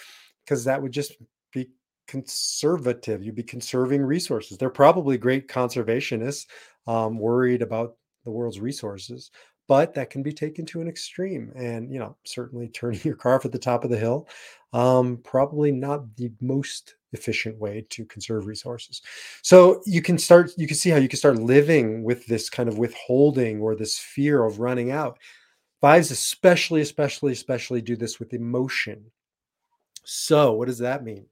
because 0.46 0.64
that 0.66 0.82
would 0.82 0.92
just 0.92 1.14
be 1.54 1.70
conservative. 2.08 3.24
You'd 3.24 3.36
be 3.36 3.44
conserving 3.44 4.02
resources. 4.02 4.58
They're 4.58 4.70
probably 4.70 5.18
great 5.18 5.48
conservationists, 5.48 6.48
um, 6.88 7.20
worried 7.20 7.62
about 7.62 7.96
the 8.26 8.32
world's 8.32 8.60
resources, 8.60 9.32
but 9.70 9.94
that 9.94 10.10
can 10.10 10.24
be 10.24 10.34
taken 10.34 10.66
to 10.66 10.82
an 10.82 10.90
extreme. 10.90 11.54
And 11.56 11.94
you 11.94 12.00
know, 12.00 12.18
certainly 12.26 12.68
turning 12.74 13.00
your 13.04 13.16
car 13.16 13.36
off 13.36 13.46
at 13.46 13.54
the 13.54 13.60
top 13.60 13.86
of 13.86 13.90
the 13.90 13.98
hill, 13.98 14.28
um, 14.74 15.18
probably 15.24 15.72
not 15.72 16.18
the 16.18 16.32
most 16.42 16.96
efficient 17.14 17.58
way 17.58 17.86
to 17.90 18.06
conserve 18.06 18.46
resources. 18.46 19.02
So 19.42 19.82
you 19.86 20.02
can 20.02 20.18
start. 20.18 20.52
You 20.58 20.68
can 20.68 20.76
see 20.76 20.90
how 20.90 20.98
you 20.98 21.08
can 21.08 21.20
start 21.20 21.38
living 21.38 22.04
with 22.04 22.26
this 22.26 22.50
kind 22.50 22.68
of 22.68 22.78
withholding 22.78 23.62
or 23.62 23.76
this 23.76 23.98
fear 23.98 24.44
of 24.44 24.60
running 24.60 24.92
out. 24.92 25.18
Fives, 25.80 26.12
especially, 26.12 26.82
especially, 26.82 27.32
especially, 27.32 27.82
do 27.82 27.96
this 27.96 28.20
with 28.20 28.34
emotion. 28.34 29.06
So, 30.04 30.52
what 30.54 30.68
does 30.68 30.80
that 30.80 31.06
mean? 31.06 31.28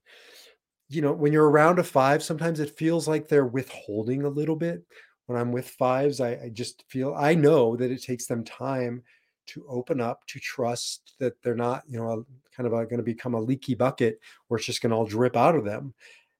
you 0.90 1.02
know, 1.02 1.12
when 1.12 1.34
you're 1.34 1.50
around 1.50 1.80
a 1.80 1.84
five, 1.84 2.24
sometimes 2.24 2.60
it 2.60 2.78
feels 2.78 3.08
like 3.08 3.28
they're 3.28 3.46
withholding 3.46 4.24
a 4.24 4.30
little 4.30 4.56
bit. 4.56 4.84
When 5.28 5.40
I'm 5.40 5.52
with 5.52 5.70
fives, 5.70 6.20
I, 6.20 6.32
I 6.32 6.50
just 6.54 6.84
feel 6.88 7.14
I 7.16 7.36
know 7.36 7.76
that 7.76 7.92
it 7.92 8.02
takes 8.02 8.26
them 8.26 8.44
time 8.44 9.04
to 9.48 9.66
open 9.70 10.02
up, 10.02 10.26
to 10.28 10.40
trust 10.40 11.14
that 11.20 11.42
they're 11.42 11.56
not, 11.56 11.84
you 11.88 12.00
know, 12.00 12.26
kind 12.56 12.68
of 12.68 12.74
going 12.74 12.98
to 12.98 13.04
become 13.04 13.34
a 13.34 13.40
leaky 13.40 13.76
bucket 13.76 14.20
where 14.48 14.58
it's 14.58 14.66
just 14.66 14.82
going 14.82 14.90
to 14.90 14.96
all 14.96 15.06
drip 15.06 15.38
out 15.38 15.56
of 15.56 15.64
them. 15.64 15.94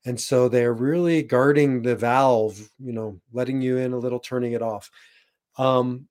And 0.06 0.20
so 0.20 0.48
they're 0.48 0.74
really 0.74 1.22
guarding 1.22 1.82
the 1.82 1.96
valve, 1.96 2.58
you 2.80 2.94
know, 2.94 3.20
letting 3.34 3.62
you 3.62 3.78
in 3.78 3.94
a 3.94 3.98
little, 3.98 4.20
turning 4.20 4.54
it 4.54 4.62
off. 4.62 4.90
Um, 5.58 6.08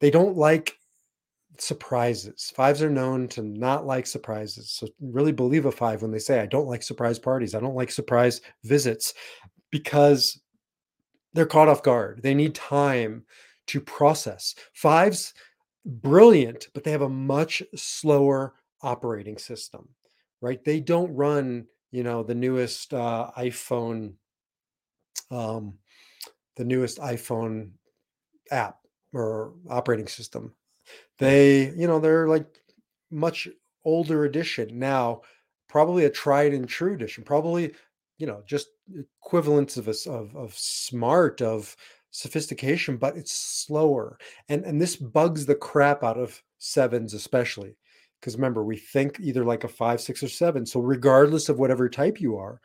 they 0.00 0.10
don't 0.10 0.36
like 0.36 0.76
surprises. 1.58 2.52
Fives 2.54 2.82
are 2.82 2.90
known 2.90 3.28
to 3.28 3.42
not 3.42 3.86
like 3.86 4.06
surprises. 4.06 4.70
So 4.70 4.88
really 5.00 5.32
believe 5.32 5.66
a 5.66 5.72
five 5.72 6.02
when 6.02 6.10
they 6.10 6.18
say, 6.18 6.40
I 6.40 6.46
don't 6.46 6.68
like 6.68 6.82
surprise 6.82 7.18
parties. 7.18 7.54
I 7.54 7.60
don't 7.60 7.76
like 7.76 7.90
surprise 7.90 8.40
visits 8.64 9.14
because 9.70 10.40
they're 11.34 11.46
caught 11.46 11.68
off 11.68 11.82
guard. 11.82 12.20
They 12.22 12.34
need 12.34 12.54
time 12.54 13.24
to 13.68 13.80
process. 13.80 14.54
Fives, 14.72 15.34
brilliant, 15.84 16.68
but 16.74 16.84
they 16.84 16.90
have 16.90 17.02
a 17.02 17.08
much 17.08 17.62
slower 17.74 18.54
operating 18.82 19.38
system, 19.38 19.88
right? 20.40 20.62
They 20.64 20.80
don't 20.80 21.14
run, 21.14 21.66
you 21.90 22.02
know, 22.02 22.22
the 22.22 22.34
newest 22.34 22.92
uh, 22.92 23.30
iPhone, 23.36 24.14
um, 25.30 25.74
the 26.56 26.64
newest 26.64 26.98
iPhone 26.98 27.70
app 28.50 28.78
or 29.14 29.54
operating 29.70 30.08
system 30.08 30.54
they, 31.18 31.70
you 31.76 31.86
know, 31.86 31.98
they're 31.98 32.28
like 32.28 32.46
much 33.10 33.48
older 33.84 34.24
edition 34.24 34.78
now, 34.78 35.22
probably 35.68 36.04
a 36.04 36.10
tried 36.10 36.54
and 36.54 36.68
true 36.68 36.94
edition, 36.94 37.24
probably, 37.24 37.72
you 38.22 38.28
know, 38.28 38.40
just 38.46 38.68
equivalents 39.20 39.76
of 39.76 39.88
of 39.88 40.36
of 40.36 40.54
smart 40.56 41.42
of 41.42 41.76
sophistication, 42.12 42.96
but 42.96 43.16
it's 43.16 43.32
slower. 43.32 44.16
And 44.48 44.64
and 44.64 44.80
this 44.80 44.94
bugs 44.94 45.44
the 45.44 45.56
crap 45.56 46.04
out 46.04 46.16
of 46.16 46.40
sevens, 46.58 47.14
especially. 47.14 47.74
Because 48.20 48.36
remember, 48.36 48.62
we 48.62 48.76
think 48.76 49.18
either 49.18 49.44
like 49.44 49.64
a 49.64 49.68
five, 49.68 50.00
six, 50.00 50.22
or 50.22 50.28
seven. 50.28 50.64
So 50.64 50.78
regardless 50.78 51.48
of 51.48 51.58
whatever 51.58 51.88
type 51.88 52.20
you 52.20 52.36
are, 52.36 52.60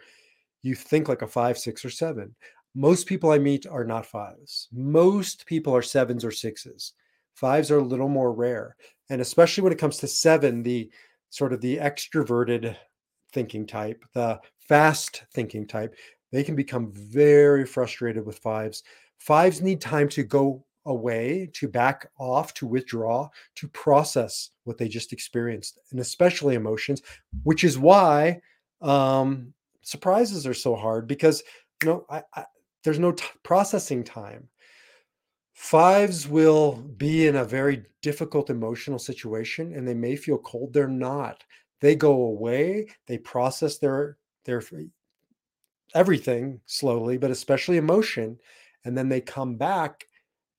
you 0.61 0.75
think 0.75 1.09
like 1.09 1.23
a 1.23 1.27
five, 1.27 1.57
six, 1.57 1.83
or 1.83 1.89
seven. 1.89 2.35
Most 2.75 3.07
people 3.07 3.31
I 3.31 3.39
meet 3.39 3.65
are 3.65 3.83
not 3.83 4.05
fives. 4.05 4.67
Most 4.71 5.47
people 5.47 5.75
are 5.75 5.81
sevens 5.81 6.23
or 6.23 6.29
sixes. 6.29 6.93
Fives 7.33 7.71
are 7.71 7.79
a 7.79 7.83
little 7.83 8.09
more 8.09 8.31
rare. 8.31 8.75
And 9.09 9.21
especially 9.21 9.63
when 9.63 9.73
it 9.73 9.79
comes 9.79 9.97
to 9.97 10.07
seven, 10.07 10.61
the 10.61 10.91
sort 11.31 11.51
of 11.51 11.61
the 11.61 11.77
extroverted 11.77 12.75
thinking 13.31 13.65
type, 13.65 14.03
the 14.13 14.39
fast 14.59 15.23
thinking 15.33 15.67
type, 15.67 15.95
they 16.31 16.43
can 16.43 16.55
become 16.55 16.91
very 16.91 17.65
frustrated 17.65 18.25
with 18.25 18.39
fives. 18.39 18.83
Fives 19.17 19.61
need 19.61 19.81
time 19.81 20.09
to 20.09 20.23
go 20.23 20.63
away, 20.85 21.49
to 21.53 21.67
back 21.67 22.09
off, 22.17 22.53
to 22.55 22.65
withdraw, 22.65 23.29
to 23.55 23.67
process 23.69 24.51
what 24.63 24.77
they 24.77 24.87
just 24.87 25.13
experienced, 25.13 25.79
and 25.91 25.99
especially 25.99 26.55
emotions, 26.55 27.01
which 27.43 27.63
is 27.63 27.77
why 27.77 28.39
um, 28.81 29.53
surprises 29.81 30.45
are 30.45 30.53
so 30.53 30.75
hard 30.75 31.07
because 31.07 31.43
you 31.83 31.89
know 31.89 32.05
I, 32.09 32.23
I, 32.35 32.45
there's 32.83 32.99
no 32.99 33.11
t- 33.11 33.25
processing 33.43 34.03
time. 34.03 34.47
Fives 35.53 36.27
will 36.27 36.73
be 36.97 37.27
in 37.27 37.37
a 37.37 37.45
very 37.45 37.83
difficult 38.01 38.49
emotional 38.49 38.99
situation 38.99 39.73
and 39.73 39.87
they 39.87 39.95
may 39.95 40.15
feel 40.15 40.37
cold. 40.37 40.71
They're 40.71 40.87
not. 40.87 41.43
They 41.81 41.95
go 41.95 42.11
away, 42.23 42.87
they 43.07 43.17
process 43.17 43.77
their 43.77 44.17
their 44.45 44.61
everything 45.93 46.59
slowly, 46.65 47.17
but 47.17 47.31
especially 47.31 47.77
emotion, 47.77 48.37
and 48.85 48.97
then 48.97 49.09
they 49.09 49.21
come 49.21 49.55
back. 49.55 50.05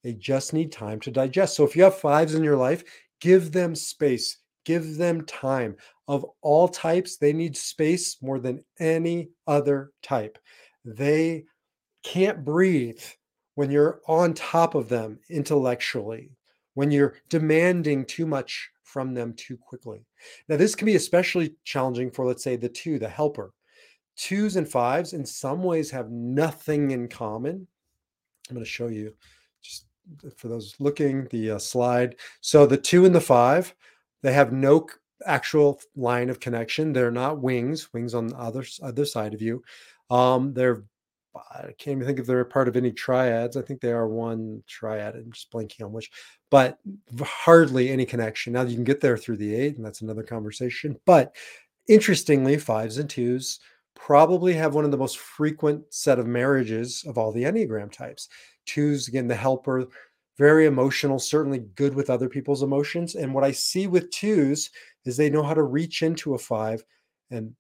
They 0.03 0.13
just 0.13 0.53
need 0.53 0.71
time 0.73 1.01
to 1.01 1.11
digest. 1.11 1.57
So 1.57 1.65
if 1.65 1.75
you 1.75 1.83
have 1.85 1.99
fives 1.99 2.35
in 2.35 2.45
your 2.45 2.57
life, 2.57 2.85
give 3.21 3.53
them 3.53 3.75
space, 3.75 4.39
give 4.65 4.97
them 4.97 5.25
time. 5.25 5.77
Of 6.07 6.25
all 6.41 6.69
types, 6.69 7.17
they 7.17 7.33
need 7.33 7.57
space 7.57 8.23
more 8.23 8.39
than 8.39 8.65
any 8.79 9.31
other 9.47 9.93
type. 10.03 10.39
They 10.85 11.45
can't 12.03 12.45
breathe 12.45 13.03
when 13.57 13.71
you're 13.71 14.01
on 14.07 14.35
top 14.35 14.75
of 14.75 14.89
them 14.89 15.19
intellectually, 15.29 16.31
when 16.79 16.93
you're 16.93 17.17
demanding 17.29 18.05
too 18.05 18.25
much 18.25 18.71
from 18.85 19.13
them 19.13 19.35
too 19.35 19.57
quickly. 19.57 20.07
Now, 20.49 20.57
this 20.57 20.77
can 20.77 20.87
be 20.87 20.95
especially 20.95 21.57
challenging 21.65 22.09
for, 22.09 22.25
let's 22.25 22.45
say, 22.45 22.55
the 22.55 22.69
two, 22.69 23.01
the 23.01 23.09
helper. 23.09 23.53
Twos 24.17 24.55
and 24.55 24.69
fives, 24.69 25.13
in 25.13 25.27
some 25.27 25.65
ways, 25.65 25.91
have 25.91 26.13
nothing 26.13 26.93
in 26.93 27.09
common. 27.09 27.67
I'm 28.49 28.55
going 28.55 28.65
to 28.65 28.71
show 28.71 28.87
you 28.87 29.13
just 29.61 29.87
for 30.37 30.47
those 30.47 30.77
looking 30.79 31.27
the 31.33 31.51
uh, 31.51 31.59
slide. 31.59 32.15
So 32.43 32.65
the 32.65 32.77
two 32.77 33.05
and 33.07 33.15
the 33.15 33.21
five, 33.21 33.75
they 34.23 34.33
have 34.33 34.53
no 34.53 34.87
actual 35.27 35.81
line 35.97 36.31
of 36.31 36.39
connection. 36.39 36.93
They're 36.93 37.11
not 37.11 37.43
wings, 37.43 37.93
wings 37.93 38.15
on 38.15 38.29
the 38.29 38.37
other 38.37 38.65
other 38.85 39.05
side 39.05 39.35
of 39.35 39.43
you. 39.43 39.65
Um, 40.11 40.55
they're 40.55 40.85
I 41.51 41.73
can't 41.79 41.97
even 41.97 42.07
think 42.07 42.19
if 42.19 42.27
they're 42.27 42.45
part 42.45 42.69
of 42.69 42.77
any 42.77 42.93
triads. 42.93 43.57
I 43.57 43.63
think 43.63 43.81
they 43.81 43.93
are 43.93 44.09
one 44.09 44.63
triad. 44.67 45.15
I'm 45.15 45.33
just 45.33 45.51
blanking 45.53 45.85
on 45.85 45.93
which, 45.93 46.11
but 46.51 46.79
hardly 47.23 47.91
any 47.91 48.05
connection. 48.05 48.53
Now 48.53 48.63
you 48.63 48.75
can 48.75 48.85
get 48.85 49.01
there 49.01 49.17
through 49.17 49.39
the 49.39 49.55
eight, 49.55 49.77
and 49.77 49.85
that's 49.85 50.03
another 50.03 50.23
conversation. 50.23 50.99
But 51.07 51.35
interestingly, 51.89 52.57
fives 52.59 52.99
and 52.99 53.09
twos 53.09 53.61
probably 53.95 54.55
have 54.55 54.75
one 54.75 54.85
of 54.85 54.91
the 54.91 54.97
most 54.97 55.19
frequent 55.19 55.83
set 55.93 56.19
of 56.19 56.27
marriages 56.27 57.05
of 57.07 57.19
all 57.19 57.33
the 57.33 57.45
Enneagram 57.45 57.91
types. 57.91 58.29
Twos, 58.67 59.09
again, 59.09 59.27
the 59.27 59.35
helper, 59.35 59.87
very 60.37 60.67
emotional, 60.67 61.19
certainly 61.19 61.61
good 61.75 61.95
with 61.95 62.11
other 62.11 62.29
people's 62.29 62.63
emotions. 62.63 63.17
And 63.17 63.35
what 63.35 63.45
I 63.45 63.51
see 63.51 63.89
with 63.89 64.11
twos 64.11 64.71
is 65.05 65.17
they 65.17 65.31
know 65.31 65.43
how 65.43 65.55
to 65.55 65.65
reach 65.65 66.03
into 66.03 66.35
a 66.35 66.39
five 66.39 66.85
and 67.31 67.55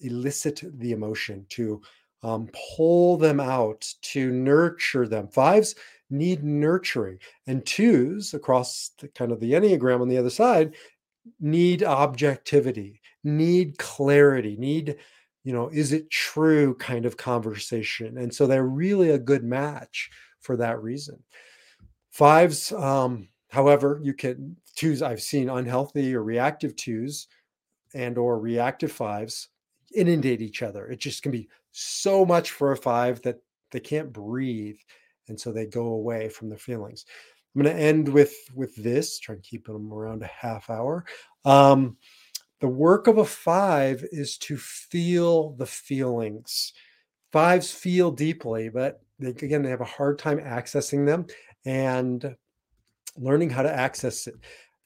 elicit 0.00 0.62
the 0.78 0.92
emotion 0.92 1.46
to 1.50 1.82
um, 2.24 2.48
pull 2.76 3.16
them 3.16 3.38
out 3.38 3.86
to 4.02 4.32
nurture 4.32 5.06
them. 5.06 5.28
Fives 5.28 5.74
need 6.10 6.42
nurturing, 6.42 7.18
and 7.46 7.64
twos 7.64 8.34
across 8.34 8.90
the, 8.98 9.08
kind 9.08 9.30
of 9.30 9.40
the 9.40 9.52
Enneagram 9.52 10.00
on 10.00 10.08
the 10.08 10.18
other 10.18 10.30
side 10.30 10.74
need 11.40 11.82
objectivity, 11.82 13.00
need 13.22 13.78
clarity, 13.78 14.56
need 14.58 14.96
you 15.44 15.52
know, 15.52 15.68
is 15.68 15.92
it 15.92 16.10
true 16.10 16.74
kind 16.76 17.04
of 17.04 17.18
conversation. 17.18 18.16
And 18.18 18.34
so 18.34 18.46
they're 18.46 18.66
really 18.66 19.10
a 19.10 19.18
good 19.18 19.44
match 19.44 20.10
for 20.40 20.56
that 20.56 20.82
reason. 20.82 21.22
Fives, 22.10 22.72
um, 22.72 23.28
however, 23.50 24.00
you 24.02 24.14
can 24.14 24.56
twos, 24.74 25.02
I've 25.02 25.20
seen 25.22 25.50
unhealthy 25.50 26.14
or 26.14 26.22
reactive 26.22 26.74
twos 26.76 27.28
and 27.94 28.16
or 28.16 28.38
reactive 28.38 28.90
fives 28.90 29.48
inundate 29.94 30.40
each 30.40 30.62
other. 30.62 30.86
It 30.86 30.98
just 30.98 31.22
can 31.22 31.30
be 31.30 31.48
so 31.76 32.24
much 32.24 32.52
for 32.52 32.72
a 32.72 32.76
five 32.76 33.20
that 33.22 33.38
they 33.72 33.80
can't 33.80 34.12
breathe. 34.12 34.78
And 35.28 35.38
so 35.38 35.52
they 35.52 35.66
go 35.66 35.86
away 35.86 36.28
from 36.28 36.48
their 36.48 36.58
feelings. 36.58 37.04
I'm 37.54 37.62
going 37.62 37.76
to 37.76 37.82
end 37.82 38.08
with 38.08 38.34
with 38.54 38.74
this, 38.76 39.18
try 39.18 39.34
and 39.34 39.44
keep 39.44 39.66
them 39.66 39.92
around 39.92 40.22
a 40.22 40.26
half 40.26 40.70
hour. 40.70 41.04
Um, 41.44 41.96
the 42.60 42.68
work 42.68 43.06
of 43.06 43.18
a 43.18 43.24
five 43.24 44.04
is 44.12 44.38
to 44.38 44.56
feel 44.56 45.50
the 45.50 45.66
feelings. 45.66 46.72
Fives 47.32 47.70
feel 47.70 48.10
deeply, 48.10 48.68
but 48.68 49.00
they, 49.18 49.28
again, 49.28 49.62
they 49.62 49.70
have 49.70 49.80
a 49.80 49.84
hard 49.84 50.18
time 50.18 50.38
accessing 50.38 51.04
them 51.04 51.26
and 51.64 52.36
learning 53.16 53.50
how 53.50 53.62
to 53.62 53.72
access 53.72 54.26
it. 54.26 54.34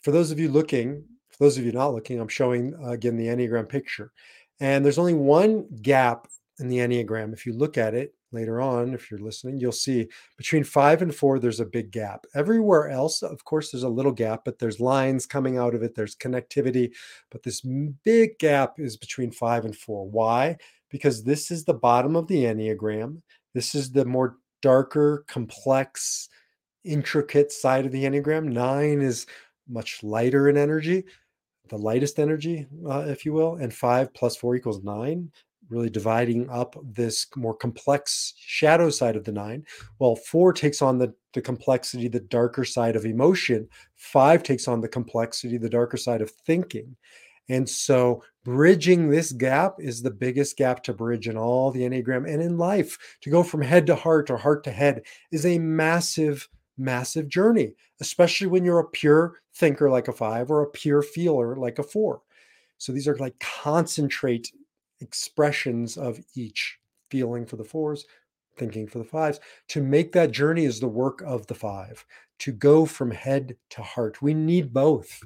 For 0.00 0.10
those 0.10 0.30
of 0.30 0.38
you 0.38 0.48
looking, 0.48 1.04
for 1.28 1.44
those 1.44 1.58
of 1.58 1.64
you 1.64 1.72
not 1.72 1.94
looking, 1.94 2.20
I'm 2.20 2.28
showing 2.28 2.74
uh, 2.82 2.90
again 2.90 3.16
the 3.16 3.26
Enneagram 3.26 3.68
picture. 3.68 4.12
And 4.60 4.84
there's 4.84 4.98
only 4.98 5.14
one 5.14 5.66
gap 5.82 6.26
in 6.58 6.68
the 6.68 6.78
Enneagram. 6.78 7.32
If 7.32 7.46
you 7.46 7.52
look 7.52 7.78
at 7.78 7.94
it, 7.94 8.14
later 8.32 8.60
on, 8.60 8.94
if 8.94 9.10
you're 9.10 9.20
listening, 9.20 9.58
you'll 9.58 9.72
see 9.72 10.08
between 10.36 10.64
five 10.64 11.02
and 11.02 11.14
four, 11.14 11.38
there's 11.38 11.60
a 11.60 11.66
big 11.66 11.90
gap. 11.90 12.26
Everywhere 12.34 12.90
else, 12.90 13.22
of 13.22 13.44
course, 13.44 13.70
there's 13.70 13.84
a 13.84 13.88
little 13.88 14.12
gap, 14.12 14.42
but 14.44 14.58
there's 14.58 14.80
lines 14.80 15.26
coming 15.26 15.56
out 15.56 15.74
of 15.74 15.82
it, 15.82 15.94
there's 15.94 16.16
connectivity. 16.16 16.92
But 17.30 17.42
this 17.42 17.60
big 18.04 18.38
gap 18.38 18.74
is 18.78 18.96
between 18.96 19.30
five 19.30 19.64
and 19.64 19.76
four. 19.76 20.08
Why? 20.08 20.56
Because 20.90 21.24
this 21.24 21.50
is 21.50 21.64
the 21.64 21.74
bottom 21.74 22.16
of 22.16 22.26
the 22.26 22.44
Enneagram. 22.44 23.22
This 23.54 23.74
is 23.74 23.90
the 23.90 24.04
more 24.04 24.36
darker, 24.62 25.24
complex, 25.28 26.28
intricate 26.84 27.52
side 27.52 27.86
of 27.86 27.92
the 27.92 28.04
Enneagram. 28.04 28.44
Nine 28.44 29.00
is 29.00 29.26
much 29.68 30.02
lighter 30.02 30.48
in 30.48 30.56
energy 30.56 31.04
the 31.68 31.76
lightest 31.76 32.18
energy, 32.18 32.66
uh, 32.88 33.00
if 33.00 33.26
you 33.26 33.34
will, 33.34 33.56
and 33.56 33.74
five 33.74 34.14
plus 34.14 34.36
four 34.36 34.56
equals 34.56 34.82
nine 34.82 35.30
really 35.70 35.90
dividing 35.90 36.48
up 36.50 36.76
this 36.82 37.26
more 37.36 37.54
complex 37.54 38.34
shadow 38.38 38.90
side 38.90 39.16
of 39.16 39.24
the 39.24 39.32
nine. 39.32 39.64
Well, 39.98 40.16
four 40.16 40.52
takes 40.52 40.82
on 40.82 40.98
the, 40.98 41.14
the 41.34 41.42
complexity, 41.42 42.08
the 42.08 42.20
darker 42.20 42.64
side 42.64 42.96
of 42.96 43.04
emotion. 43.04 43.68
Five 43.96 44.42
takes 44.42 44.68
on 44.68 44.80
the 44.80 44.88
complexity, 44.88 45.58
the 45.58 45.68
darker 45.68 45.96
side 45.96 46.22
of 46.22 46.30
thinking. 46.30 46.96
And 47.48 47.68
so, 47.68 48.22
bridging 48.44 49.08
this 49.08 49.32
gap 49.32 49.76
is 49.78 50.02
the 50.02 50.10
biggest 50.10 50.56
gap 50.56 50.82
to 50.84 50.92
bridge 50.92 51.28
in 51.28 51.36
all 51.36 51.70
the 51.70 51.80
Enneagram 51.80 52.30
and 52.30 52.42
in 52.42 52.58
life. 52.58 52.98
To 53.22 53.30
go 53.30 53.42
from 53.42 53.62
head 53.62 53.86
to 53.86 53.94
heart 53.94 54.30
or 54.30 54.36
heart 54.36 54.64
to 54.64 54.70
head 54.70 55.02
is 55.32 55.46
a 55.46 55.58
massive, 55.58 56.48
massive 56.76 57.28
journey, 57.28 57.74
especially 58.00 58.48
when 58.48 58.64
you're 58.64 58.80
a 58.80 58.88
pure 58.88 59.36
thinker 59.54 59.90
like 59.90 60.08
a 60.08 60.12
five 60.12 60.50
or 60.50 60.62
a 60.62 60.70
pure 60.70 61.02
feeler 61.02 61.56
like 61.56 61.78
a 61.78 61.82
four. 61.82 62.20
So, 62.76 62.92
these 62.92 63.08
are 63.08 63.16
like 63.16 63.38
concentrate 63.40 64.52
expressions 65.00 65.96
of 65.96 66.20
each 66.34 66.78
feeling 67.10 67.46
for 67.46 67.56
the 67.56 67.64
fours, 67.64 68.06
thinking 68.56 68.86
for 68.86 68.98
the 68.98 69.04
fives. 69.04 69.40
To 69.68 69.82
make 69.82 70.12
that 70.12 70.30
journey 70.30 70.64
is 70.64 70.80
the 70.80 70.88
work 70.88 71.22
of 71.22 71.46
the 71.46 71.54
five, 71.54 72.04
to 72.40 72.52
go 72.52 72.84
from 72.84 73.10
head 73.10 73.56
to 73.70 73.82
heart. 73.82 74.22
We 74.22 74.34
need 74.34 74.72
both. 74.72 75.22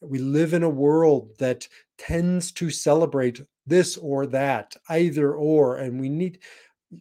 We 0.00 0.18
live 0.18 0.52
in 0.52 0.62
a 0.62 0.68
world 0.68 1.30
that 1.38 1.66
tends 1.98 2.52
to 2.52 2.70
celebrate 2.70 3.40
this 3.66 3.96
or 3.96 4.26
that, 4.26 4.76
either 4.88 5.34
or, 5.34 5.76
and 5.76 6.00
we 6.00 6.08
need 6.08 6.38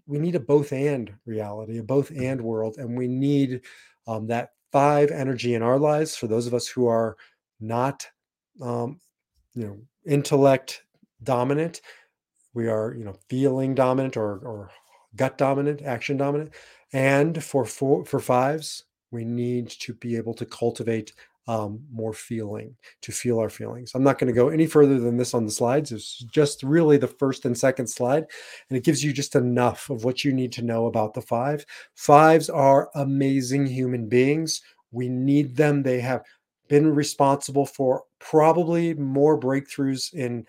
we 0.07 0.17
need 0.17 0.33
a 0.33 0.39
both 0.39 0.73
and 0.73 1.13
reality, 1.25 1.77
a 1.77 1.83
both 1.83 2.09
and 2.09 2.41
world, 2.41 2.77
and 2.77 2.97
we 2.97 3.07
need 3.07 3.61
um, 4.07 4.25
that 4.27 4.53
five 4.71 5.11
energy 5.11 5.53
in 5.53 5.61
our 5.61 5.77
lives 5.77 6.15
for 6.15 6.27
those 6.27 6.47
of 6.47 6.53
us 6.53 6.67
who 6.67 6.87
are 6.87 7.15
not, 7.59 8.07
um, 8.61 8.99
you 9.53 9.65
know, 9.65 9.77
intellect 10.05 10.84
dominant. 11.23 11.82
We 12.54 12.67
are, 12.67 12.93
you 12.93 13.04
know, 13.04 13.15
feeling 13.30 13.75
dominant 13.75 14.17
or, 14.17 14.38
or 14.39 14.71
gut 15.15 15.38
dominant, 15.38 15.82
action 15.82 16.17
dominant. 16.17 16.54
And 16.93 17.43
for 17.43 17.65
four, 17.65 18.06
for 18.06 18.19
fives, 18.19 18.86
we 19.12 19.25
need 19.25 19.69
to 19.69 19.93
be 19.93 20.15
able 20.15 20.34
to 20.36 20.45
cultivate 20.45 21.13
um, 21.47 21.84
more 21.91 22.13
feeling, 22.13 22.75
to 23.01 23.12
feel 23.12 23.39
our 23.39 23.49
feelings. 23.49 23.91
I'm 23.93 24.04
not 24.04 24.17
going 24.17 24.34
to 24.34 24.34
go 24.34 24.49
any 24.49 24.65
further 24.65 24.99
than 24.99 25.17
this 25.17 25.34
on 25.34 25.45
the 25.45 25.51
slides. 25.51 25.91
It's 25.91 26.17
just 26.17 26.63
really 26.63 26.97
the 26.97 27.08
first 27.08 27.45
and 27.45 27.58
second 27.58 27.88
slide, 27.88 28.25
and 28.69 28.78
it 28.78 28.84
gives 28.84 29.04
you 29.04 29.13
just 29.13 29.36
enough 29.36 29.89
of 29.89 30.04
what 30.04 30.23
you 30.23 30.34
need 30.34 30.51
to 30.54 30.63
know 30.63 30.88
about 30.88 31.13
the 31.13 31.21
five. 31.21 31.65
Fives 31.93 32.49
are 32.49 32.89
amazing 32.95 33.67
human 33.67 34.10
beings. 34.10 34.62
We 34.91 35.08
need 35.08 35.56
them. 35.56 35.84
They 35.84 35.99
have 35.99 36.23
been 36.67 36.95
responsible 36.95 37.67
for 37.67 38.04
probably 38.19 38.95
more 38.95 39.39
breakthroughs 39.39 40.13
in 40.13 40.47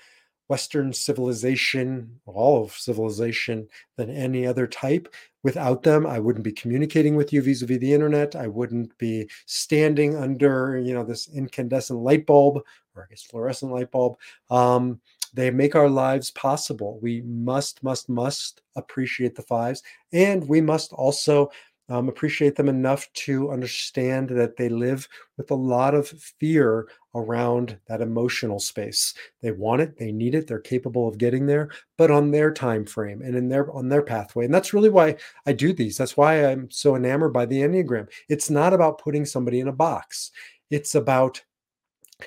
Western 0.48 0.92
civilization, 0.92 2.20
all 2.26 2.64
of 2.64 2.72
civilization, 2.72 3.68
than 3.96 4.10
any 4.10 4.46
other 4.46 4.66
type. 4.66 5.12
Without 5.42 5.82
them, 5.82 6.06
I 6.06 6.18
wouldn't 6.18 6.44
be 6.44 6.52
communicating 6.52 7.16
with 7.16 7.32
you 7.32 7.42
vis-a-vis 7.42 7.78
the 7.78 7.92
internet. 7.92 8.36
I 8.36 8.46
wouldn't 8.46 8.96
be 8.98 9.28
standing 9.46 10.16
under, 10.16 10.78
you 10.78 10.94
know, 10.94 11.04
this 11.04 11.28
incandescent 11.28 11.98
light 12.00 12.26
bulb, 12.26 12.62
or 12.94 13.04
I 13.04 13.06
guess 13.10 13.22
fluorescent 13.22 13.72
light 13.72 13.90
bulb. 13.90 14.18
Um, 14.50 15.00
they 15.34 15.50
make 15.50 15.74
our 15.74 15.90
lives 15.90 16.30
possible. 16.30 16.98
We 17.02 17.22
must, 17.22 17.82
must, 17.82 18.08
must 18.08 18.62
appreciate 18.74 19.34
the 19.34 19.42
fives, 19.42 19.82
and 20.12 20.48
we 20.48 20.60
must 20.60 20.92
also 20.92 21.50
um, 21.88 22.08
appreciate 22.08 22.56
them 22.56 22.68
enough 22.68 23.10
to 23.12 23.50
understand 23.50 24.28
that 24.30 24.56
they 24.56 24.68
live 24.68 25.08
with 25.36 25.50
a 25.50 25.54
lot 25.54 25.94
of 25.94 26.08
fear 26.08 26.88
around 27.14 27.78
that 27.86 28.00
emotional 28.00 28.58
space. 28.58 29.14
They 29.40 29.52
want 29.52 29.82
it, 29.82 29.96
they 29.96 30.10
need 30.10 30.34
it, 30.34 30.46
they're 30.46 30.58
capable 30.58 31.06
of 31.06 31.18
getting 31.18 31.46
there, 31.46 31.70
but 31.96 32.10
on 32.10 32.30
their 32.30 32.52
time 32.52 32.84
frame 32.84 33.22
and 33.22 33.36
in 33.36 33.48
their 33.48 33.72
on 33.72 33.88
their 33.88 34.02
pathway. 34.02 34.44
And 34.44 34.54
that's 34.54 34.74
really 34.74 34.90
why 34.90 35.16
I 35.46 35.52
do 35.52 35.72
these. 35.72 35.96
That's 35.96 36.16
why 36.16 36.44
I'm 36.46 36.70
so 36.70 36.96
enamored 36.96 37.32
by 37.32 37.46
the 37.46 37.60
Enneagram. 37.60 38.08
It's 38.28 38.50
not 38.50 38.72
about 38.72 38.98
putting 38.98 39.24
somebody 39.24 39.60
in 39.60 39.68
a 39.68 39.72
box. 39.72 40.32
It's 40.70 40.94
about 40.94 41.42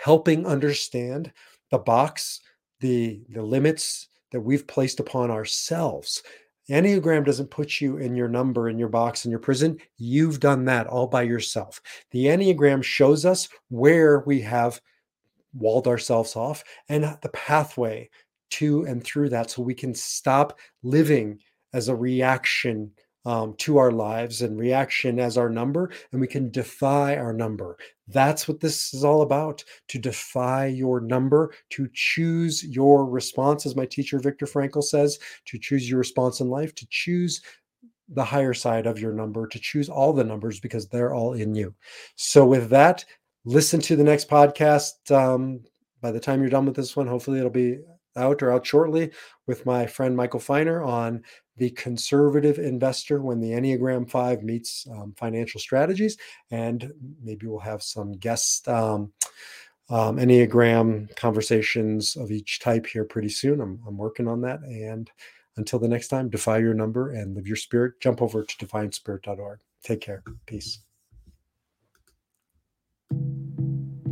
helping 0.01 0.45
understand 0.45 1.33
the 1.69 1.79
box, 1.79 2.39
the 2.79 3.21
the 3.29 3.43
limits 3.43 4.07
that 4.31 4.41
we've 4.41 4.67
placed 4.67 4.99
upon 4.99 5.31
ourselves 5.31 6.23
Enneagram 6.69 7.25
doesn't 7.25 7.49
put 7.49 7.82
you 7.82 7.97
in 7.97 8.15
your 8.15 8.27
number 8.27 8.69
in 8.69 8.77
your 8.77 8.89
box 8.89 9.25
in 9.25 9.32
your 9.32 9.39
prison. 9.39 9.77
You've 9.97 10.39
done 10.39 10.65
that 10.65 10.88
all 10.88 11.08
by 11.08 11.23
yourself. 11.23 11.82
The 12.12 12.25
Enneagram 12.25 12.84
shows 12.84 13.25
us 13.25 13.49
where 13.69 14.19
we 14.19 14.41
have 14.41 14.79
walled 15.53 15.88
ourselves 15.88 16.36
off 16.36 16.63
and 16.88 17.03
the 17.21 17.29
pathway 17.29 18.10
to 18.51 18.84
and 18.86 19.03
through 19.03 19.29
that 19.29 19.49
so 19.49 19.62
we 19.62 19.73
can 19.73 19.93
stop 19.93 20.60
living 20.84 21.39
as 21.73 21.88
a 21.88 21.95
reaction 21.95 22.91
um, 23.25 23.53
to 23.58 23.77
our 23.77 23.91
lives 23.91 24.41
and 24.41 24.58
reaction 24.58 25.19
as 25.19 25.38
our 25.38 25.49
number, 25.49 25.91
and 26.12 26.21
we 26.21 26.27
can 26.27 26.49
defy 26.49 27.17
our 27.17 27.34
number. 27.34 27.77
That's 28.11 28.47
what 28.47 28.59
this 28.59 28.93
is 28.93 29.03
all 29.03 29.21
about 29.21 29.63
to 29.89 29.99
defy 29.99 30.67
your 30.67 30.99
number, 30.99 31.53
to 31.71 31.87
choose 31.93 32.63
your 32.63 33.05
response, 33.05 33.65
as 33.65 33.75
my 33.75 33.85
teacher 33.85 34.19
Viktor 34.19 34.45
Frankl 34.45 34.83
says, 34.83 35.19
to 35.45 35.59
choose 35.59 35.89
your 35.89 35.99
response 35.99 36.39
in 36.39 36.49
life, 36.49 36.73
to 36.75 36.87
choose 36.89 37.41
the 38.09 38.23
higher 38.23 38.55
side 38.55 38.87
of 38.87 38.99
your 38.99 39.13
number, 39.13 39.47
to 39.47 39.59
choose 39.59 39.89
all 39.89 40.13
the 40.13 40.23
numbers 40.23 40.59
because 40.59 40.87
they're 40.87 41.13
all 41.13 41.33
in 41.33 41.53
you. 41.53 41.75
So, 42.15 42.45
with 42.45 42.69
that, 42.69 43.05
listen 43.45 43.79
to 43.81 43.95
the 43.95 44.03
next 44.03 44.27
podcast. 44.27 45.11
Um, 45.11 45.61
by 46.01 46.11
the 46.11 46.19
time 46.19 46.41
you're 46.41 46.49
done 46.49 46.65
with 46.65 46.75
this 46.75 46.95
one, 46.95 47.07
hopefully 47.07 47.37
it'll 47.37 47.51
be 47.51 47.79
out 48.15 48.41
or 48.41 48.51
out 48.51 48.65
shortly 48.65 49.11
with 49.47 49.65
my 49.65 49.85
friend 49.85 50.15
Michael 50.15 50.39
Feiner 50.39 50.81
on 50.83 51.23
the 51.59 51.69
conservative 51.71 52.57
investor 52.57 53.21
when 53.21 53.39
the 53.39 53.51
Enneagram 53.51 54.09
5 54.09 54.43
meets 54.43 54.87
um, 54.91 55.13
financial 55.17 55.59
strategies. 55.59 56.17
And 56.51 56.91
maybe 57.21 57.45
we'll 57.47 57.60
have 57.60 57.83
some 57.83 58.13
guest 58.13 58.67
um, 58.67 59.12
um, 59.89 60.17
Enneagram 60.17 61.15
conversations 61.15 62.15
of 62.15 62.31
each 62.31 62.60
type 62.60 62.87
here 62.87 63.05
pretty 63.05 63.29
soon. 63.29 63.62
I'm, 63.62 63.79
I'm 63.87 63.97
working 63.97 64.27
on 64.27 64.41
that. 64.41 64.62
And 64.62 65.12
until 65.57 65.79
the 65.79 65.87
next 65.87 66.07
time, 66.07 66.29
defy 66.29 66.60
your 66.60 66.73
number 66.73 67.12
and 67.12 67.35
live 67.35 67.47
your 67.47 67.57
spirit. 67.57 67.99
Jump 67.99 68.21
over 68.21 68.43
to 68.43 68.65
defiantspirit.org. 68.65 69.60
Take 69.83 70.01
care. 70.01 70.23
Peace. 70.45 70.79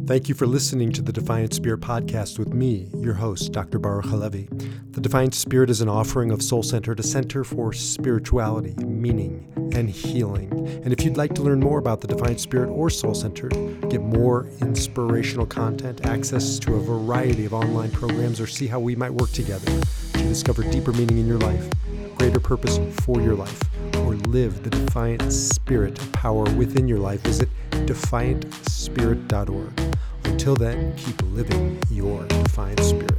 Thank 0.07 0.29
you 0.29 0.35
for 0.35 0.47
listening 0.47 0.93
to 0.93 1.01
the 1.01 1.11
Defiant 1.11 1.53
Spirit 1.53 1.81
podcast 1.81 2.39
with 2.39 2.53
me, 2.53 2.89
your 2.95 3.15
host, 3.15 3.51
Dr. 3.51 3.77
Baruch 3.77 4.05
Halevi. 4.05 4.47
The 4.91 5.01
Defiant 5.01 5.35
Spirit 5.35 5.69
is 5.69 5.81
an 5.81 5.89
offering 5.89 6.31
of 6.31 6.41
Soul 6.41 6.63
Center 6.63 6.93
a 6.93 7.03
center 7.03 7.43
for 7.43 7.73
spirituality, 7.73 8.73
meaning, 8.85 9.51
and 9.75 9.89
healing. 9.89 10.49
And 10.85 10.93
if 10.93 11.03
you'd 11.03 11.17
like 11.17 11.33
to 11.33 11.41
learn 11.41 11.59
more 11.59 11.77
about 11.77 11.99
the 11.99 12.07
Defiant 12.07 12.39
Spirit 12.39 12.69
or 12.69 12.89
Soul 12.89 13.15
Center, 13.15 13.49
get 13.89 14.01
more 14.01 14.47
inspirational 14.61 15.45
content, 15.45 16.05
access 16.05 16.57
to 16.59 16.75
a 16.75 16.79
variety 16.79 17.43
of 17.43 17.53
online 17.53 17.91
programs, 17.91 18.39
or 18.39 18.47
see 18.47 18.67
how 18.67 18.79
we 18.79 18.95
might 18.95 19.11
work 19.11 19.33
together 19.33 19.69
to 20.13 20.19
discover 20.19 20.63
deeper 20.63 20.93
meaning 20.93 21.17
in 21.17 21.27
your 21.27 21.39
life, 21.39 21.69
greater 22.17 22.39
purpose 22.39 22.79
for 23.01 23.19
your 23.19 23.35
life, 23.35 23.61
or 23.97 24.15
live 24.15 24.63
the 24.63 24.69
defiant 24.69 25.33
spirit 25.33 25.99
power 26.13 26.49
within 26.53 26.87
your 26.87 26.99
life, 26.99 27.19
visit 27.23 27.49
defiantspirit.org. 27.71 29.96
Until 30.27 30.55
then, 30.55 30.93
keep 30.97 31.21
living 31.33 31.79
your 31.89 32.25
defiant 32.27 32.79
spirit. 32.81 33.17